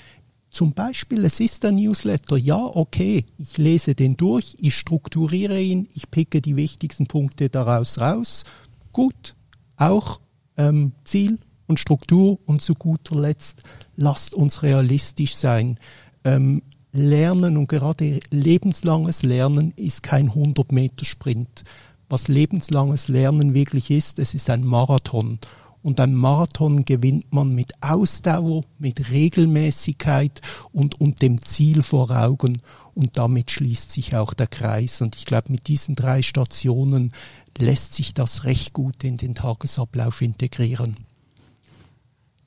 Zum 0.51 0.73
Beispiel, 0.73 1.25
es 1.25 1.41
ist 1.41 1.65
ein 1.65 1.77
Newsletter. 1.77 2.37
Ja, 2.37 2.59
okay, 2.59 3.25
ich 3.39 3.59
lese 3.59 3.95
den 3.95 4.17
durch, 4.17 4.57
ich 4.61 4.75
strukturiere 4.75 5.61
ihn, 5.61 5.89
ich 5.95 6.11
picke 6.11 6.41
die 6.41 6.57
wichtigsten 6.57 7.07
Punkte 7.07 7.49
daraus 7.49 8.01
raus. 8.01 8.45
Gut, 8.93 9.35
auch 9.77 10.21
ähm, 10.57 10.93
Ziel 11.05 11.39
und 11.67 11.81
Struktur 11.81 12.39
und 12.47 12.63
zu 12.63 12.75
guter 12.75 13.17
Letzt, 13.17 13.63
lasst 13.97 14.33
uns 14.33 14.63
realistisch 14.63 15.35
sein. 15.35 15.79
Ähm, 16.25 16.63
Lernen 16.93 17.57
und 17.57 17.69
gerade 17.69 18.21
lebenslanges 18.31 19.23
Lernen 19.23 19.73
ist 19.77 20.03
kein 20.03 20.31
100-Meter-Sprint. 20.31 21.65
Was 22.09 22.29
lebenslanges 22.29 23.09
Lernen 23.09 23.55
wirklich 23.55 23.91
ist, 23.91 24.19
es 24.19 24.35
ist 24.35 24.49
ein 24.49 24.65
Marathon. 24.65 25.39
Und 25.83 26.01
ein 26.01 26.15
Marathon 26.15 26.85
gewinnt 26.85 27.33
man 27.33 27.55
mit 27.55 27.73
Ausdauer, 27.83 28.65
mit 28.79 29.11
Regelmäßigkeit 29.11 30.41
und, 30.73 31.01
und 31.01 31.23
dem 31.23 31.41
Ziel 31.43 31.83
vor 31.83 32.11
Augen. 32.11 32.61
Und 32.95 33.17
damit 33.17 33.51
schließt 33.51 33.93
sich 33.93 34.17
auch 34.17 34.35
der 34.35 34.49
Kreis. 34.49 35.01
Und 35.01 35.17
ich 35.17 35.25
glaube, 35.25 35.53
mit 35.53 35.69
diesen 35.69 35.95
drei 35.95 36.23
Stationen 36.23 37.13
lässt 37.57 37.95
sich 37.95 38.13
das 38.13 38.45
recht 38.45 38.73
gut 38.73 39.05
in 39.05 39.17
den 39.17 39.35
Tagesablauf 39.35 40.21
integrieren. 40.21 40.97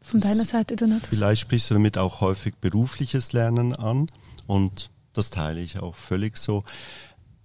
Von 0.01 0.19
deiner 0.19 0.45
Seite, 0.45 0.75
Donatus? 0.75 1.09
Vielleicht 1.09 1.41
sprichst 1.41 1.69
du 1.69 1.75
damit 1.75 1.97
auch 1.97 2.21
häufig 2.21 2.55
berufliches 2.55 3.31
Lernen 3.31 3.73
an. 3.75 4.07
Und 4.45 4.89
das 5.13 5.29
teile 5.29 5.61
ich 5.61 5.79
auch 5.79 5.95
völlig 5.95 6.37
so. 6.37 6.63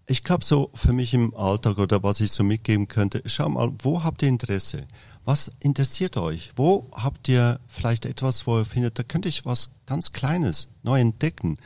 Ich 0.08 0.24
glaube 0.24 0.44
so 0.44 0.70
für 0.74 0.92
mich 0.92 1.14
im 1.14 1.34
Alltag 1.36 1.78
oder 1.78 2.02
was 2.02 2.20
ich 2.20 2.32
so 2.32 2.44
mitgeben 2.44 2.88
könnte, 2.88 3.22
schau 3.26 3.48
mal, 3.48 3.72
wo 3.82 4.04
habt 4.04 4.22
ihr 4.22 4.28
Interesse? 4.28 4.86
Was 5.26 5.50
interessiert 5.58 6.16
euch? 6.16 6.52
Wo 6.54 6.88
habt 6.92 7.28
ihr 7.28 7.58
vielleicht 7.66 8.06
etwas, 8.06 8.46
wo 8.46 8.58
ihr 8.58 8.64
findet, 8.64 8.96
da 8.96 9.02
könnte 9.02 9.28
ich 9.28 9.44
was 9.44 9.70
ganz 9.84 10.12
Kleines 10.12 10.68
neu 10.84 11.00
entdecken? 11.00 11.58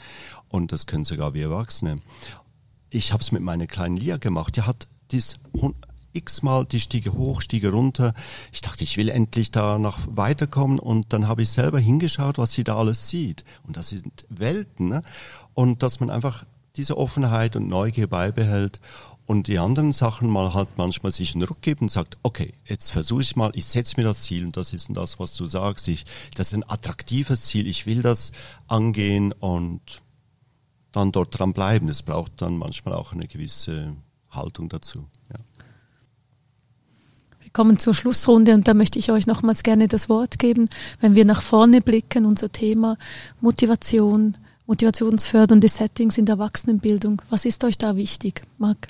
Und 0.48 0.72
das 0.72 0.86
können 0.86 1.04
sogar 1.04 1.34
wir 1.34 1.50
Erwachsene. 1.50 1.96
Ich 2.88 3.12
habe 3.12 3.22
es 3.22 3.32
mit 3.32 3.42
meiner 3.42 3.66
kleinen 3.66 3.98
Lia 3.98 4.16
gemacht. 4.16 4.56
Die 4.56 4.62
hat 4.62 4.88
dies 5.10 5.36
x-mal 6.14 6.64
die 6.64 6.80
Stiege 6.80 7.12
hoch, 7.12 7.42
Stiege 7.42 7.70
runter. 7.70 8.14
Ich 8.50 8.62
dachte, 8.62 8.82
ich 8.82 8.96
will 8.96 9.10
endlich 9.10 9.50
da 9.50 9.78
noch 9.78 9.98
weiterkommen 10.06 10.78
und 10.78 11.12
dann 11.12 11.28
habe 11.28 11.42
ich 11.42 11.50
selber 11.50 11.78
hingeschaut, 11.78 12.38
was 12.38 12.52
sie 12.52 12.64
da 12.64 12.78
alles 12.78 13.10
sieht. 13.10 13.44
Und 13.66 13.76
das 13.76 13.90
sind 13.90 14.24
Welten. 14.30 14.88
Ne? 14.88 15.02
Und 15.52 15.82
dass 15.82 16.00
man 16.00 16.08
einfach 16.08 16.46
diese 16.76 16.96
Offenheit 16.96 17.56
und 17.56 17.68
Neugier 17.68 18.06
beibehält 18.06 18.80
und 19.30 19.46
die 19.46 19.60
anderen 19.60 19.92
Sachen 19.92 20.28
mal 20.28 20.54
halt 20.54 20.70
manchmal 20.76 21.12
sich 21.12 21.36
einen 21.36 21.44
Ruck 21.44 21.62
geben 21.62 21.82
und 21.82 21.88
sagt, 21.88 22.18
okay, 22.24 22.52
jetzt 22.66 22.90
versuche 22.90 23.22
ich 23.22 23.36
mal, 23.36 23.52
ich 23.54 23.64
setze 23.64 23.94
mir 23.96 24.02
das 24.02 24.22
Ziel 24.22 24.44
und 24.44 24.56
das 24.56 24.72
ist 24.72 24.88
das, 24.92 25.20
was 25.20 25.36
du 25.36 25.46
sagst. 25.46 25.86
Ich, 25.86 26.04
das 26.34 26.48
ist 26.48 26.54
ein 26.54 26.68
attraktives 26.68 27.42
Ziel, 27.42 27.68
ich 27.68 27.86
will 27.86 28.02
das 28.02 28.32
angehen 28.66 29.32
und 29.38 30.02
dann 30.90 31.12
dort 31.12 31.38
dran 31.38 31.52
bleiben. 31.52 31.88
Es 31.88 32.02
braucht 32.02 32.42
dann 32.42 32.58
manchmal 32.58 32.92
auch 32.92 33.12
eine 33.12 33.28
gewisse 33.28 33.94
Haltung 34.32 34.68
dazu. 34.68 35.06
Ja. 35.32 35.38
Wir 37.40 37.52
kommen 37.52 37.78
zur 37.78 37.94
Schlussrunde 37.94 38.54
und 38.54 38.66
da 38.66 38.74
möchte 38.74 38.98
ich 38.98 39.12
euch 39.12 39.28
nochmals 39.28 39.62
gerne 39.62 39.86
das 39.86 40.08
Wort 40.08 40.40
geben. 40.40 40.68
Wenn 41.00 41.14
wir 41.14 41.24
nach 41.24 41.42
vorne 41.42 41.80
blicken, 41.80 42.26
unser 42.26 42.50
Thema 42.50 42.98
Motivation, 43.40 44.36
motivationsfördernde 44.66 45.68
Settings 45.68 46.18
in 46.18 46.26
der 46.26 46.32
Erwachsenenbildung. 46.32 47.22
Was 47.30 47.44
ist 47.44 47.62
euch 47.62 47.78
da 47.78 47.94
wichtig, 47.94 48.42
Marc? 48.58 48.88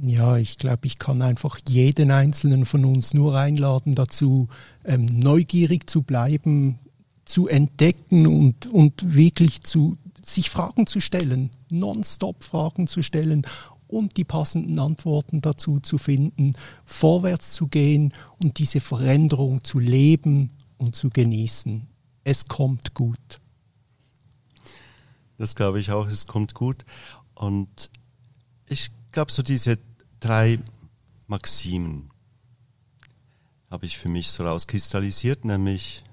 Ja, 0.00 0.36
ich 0.36 0.56
glaube, 0.56 0.86
ich 0.86 0.98
kann 0.98 1.20
einfach 1.22 1.58
jeden 1.68 2.10
einzelnen 2.10 2.64
von 2.64 2.84
uns 2.84 3.14
nur 3.14 3.38
einladen 3.38 3.94
dazu, 3.94 4.48
ähm, 4.84 5.06
neugierig 5.06 5.88
zu 5.88 6.02
bleiben, 6.02 6.78
zu 7.24 7.46
entdecken 7.46 8.26
und, 8.26 8.66
und 8.66 9.14
wirklich 9.14 9.62
zu 9.62 9.98
sich 10.24 10.50
Fragen 10.50 10.86
zu 10.86 11.00
stellen, 11.00 11.50
nonstop 11.68 12.42
Fragen 12.42 12.86
zu 12.86 13.02
stellen 13.02 13.42
und 13.88 14.16
die 14.16 14.24
passenden 14.24 14.78
Antworten 14.78 15.40
dazu 15.40 15.80
zu 15.80 15.98
finden, 15.98 16.52
vorwärts 16.84 17.52
zu 17.52 17.68
gehen 17.68 18.14
und 18.38 18.58
diese 18.58 18.80
Veränderung 18.80 19.62
zu 19.64 19.78
leben 19.78 20.50
und 20.78 20.96
zu 20.96 21.10
genießen. 21.10 21.86
Es 22.24 22.48
kommt 22.48 22.94
gut. 22.94 23.40
Das 25.38 25.54
glaube 25.54 25.80
ich 25.80 25.90
auch, 25.90 26.06
es 26.06 26.26
kommt 26.26 26.54
gut. 26.54 26.84
Und 27.34 27.90
ich 28.68 28.90
glaube, 29.12 29.30
so 29.30 29.42
diese 29.42 29.78
drei 30.20 30.58
Maximen 31.26 32.10
habe 33.70 33.86
ich 33.86 33.98
für 33.98 34.08
mich 34.08 34.30
so 34.30 34.44
rauskristallisiert, 34.44 35.44
nämlich 35.44 36.04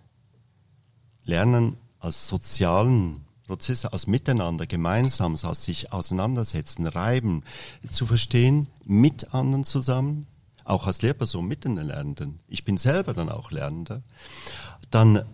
Lernen 1.25 1.77
als 1.99 2.27
sozialen 2.27 3.25
Prozesse, 3.45 3.91
als 3.91 4.07
Miteinander, 4.07 4.65
Gemeinsames, 4.67 5.43
als 5.43 5.65
sich 5.65 5.91
auseinandersetzen, 5.91 6.85
reiben, 6.85 7.43
zu 7.89 8.05
verstehen, 8.05 8.67
mit 8.85 9.33
anderen 9.33 9.63
zusammen, 9.63 10.27
auch 10.63 10.87
als 10.87 11.01
Lehrperson 11.01 11.47
mit 11.47 11.65
den 11.65 11.75
Lernenden. 11.75 12.39
Ich 12.47 12.63
bin 12.63 12.77
selber 12.77 13.13
dann 13.13 13.29
auch 13.29 13.51
Lernender. 13.51 14.03
Dann 14.91 15.25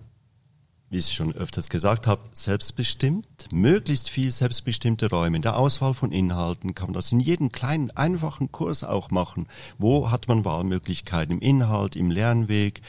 wie 0.96 1.00
ich 1.00 1.12
schon 1.12 1.34
öfters 1.34 1.68
gesagt 1.68 2.08
habe, 2.08 2.22
selbstbestimmt, 2.32 3.50
möglichst 3.52 4.10
viel 4.10 4.32
selbstbestimmte 4.32 5.10
Räume. 5.10 5.36
In 5.36 5.42
der 5.42 5.58
Auswahl 5.58 5.94
von 5.94 6.14
Inhalten 6.14 6.74
kann 6.74 6.88
man 6.88 6.94
das 6.94 7.12
in 7.12 7.20
jedem 7.20 7.52
kleinen, 7.52 7.92
einfachen 7.92 8.50
Kurs 8.54 8.86
auch 8.86 9.12
machen. 9.12 9.48
Wo 9.78 10.10
hat 10.10 10.30
man 10.30 10.46
Wahlmöglichkeiten 10.46 11.34
im 11.34 11.42
Inhalt, 11.42 11.98
im 11.98 12.12
Lernweg, 12.12 12.80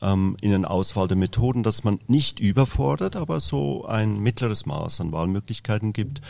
ähm, 0.00 0.36
in 0.42 0.50
der 0.50 0.70
Auswahl 0.70 1.08
der 1.08 1.16
Methoden, 1.16 1.64
dass 1.64 1.82
man 1.82 1.98
nicht 2.06 2.38
überfordert, 2.38 3.16
aber 3.16 3.40
so 3.40 3.84
ein 3.84 4.20
mittleres 4.20 4.64
Maß 4.64 5.00
an 5.00 5.10
Wahlmöglichkeiten 5.10 5.92
gibt. 5.92 6.20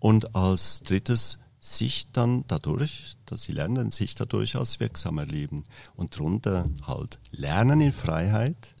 Und 0.00 0.34
als 0.34 0.80
drittes 0.80 1.38
sich 1.60 2.10
dann 2.10 2.42
dadurch, 2.48 3.16
dass 3.26 3.44
sie 3.44 3.52
lernen, 3.52 3.92
sich 3.92 4.16
dadurch 4.16 4.56
als 4.56 4.80
wirksam 4.80 5.18
erleben. 5.18 5.62
Und 5.94 6.16
darunter 6.16 6.68
halt 6.84 7.20
Lernen 7.30 7.80
in 7.80 7.92
Freiheit, 7.92 8.74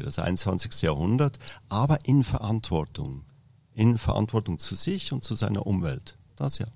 für 0.00 0.06
das 0.06 0.18
21. 0.18 0.80
Jahrhundert, 0.80 1.38
aber 1.68 1.98
in 2.04 2.24
Verantwortung. 2.24 3.22
In 3.74 3.98
Verantwortung 3.98 4.58
zu 4.58 4.74
sich 4.74 5.12
und 5.12 5.22
zu 5.22 5.34
seiner 5.34 5.66
Umwelt. 5.66 6.16
Das 6.36 6.58
ja. 6.58 6.66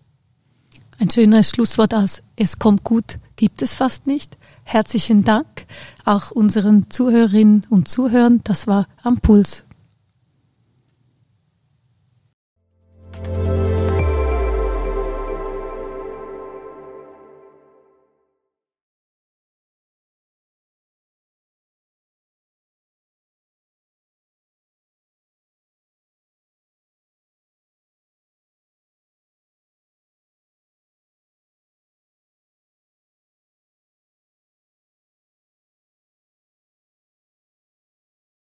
Ein 0.98 1.08
schönes 1.08 1.48
Schlusswort 1.48 1.94
als 1.94 2.22
Es 2.36 2.58
kommt 2.58 2.84
gut, 2.84 3.18
gibt 3.36 3.62
es 3.62 3.74
fast 3.74 4.06
nicht. 4.06 4.36
Herzlichen 4.62 5.24
Dank 5.24 5.66
auch 6.04 6.32
unseren 6.32 6.90
Zuhörerinnen 6.90 7.66
und 7.70 7.88
Zuhörern. 7.88 8.42
Das 8.44 8.66
war 8.66 8.86
Ampuls. 9.02 9.64
Musik 13.26 13.73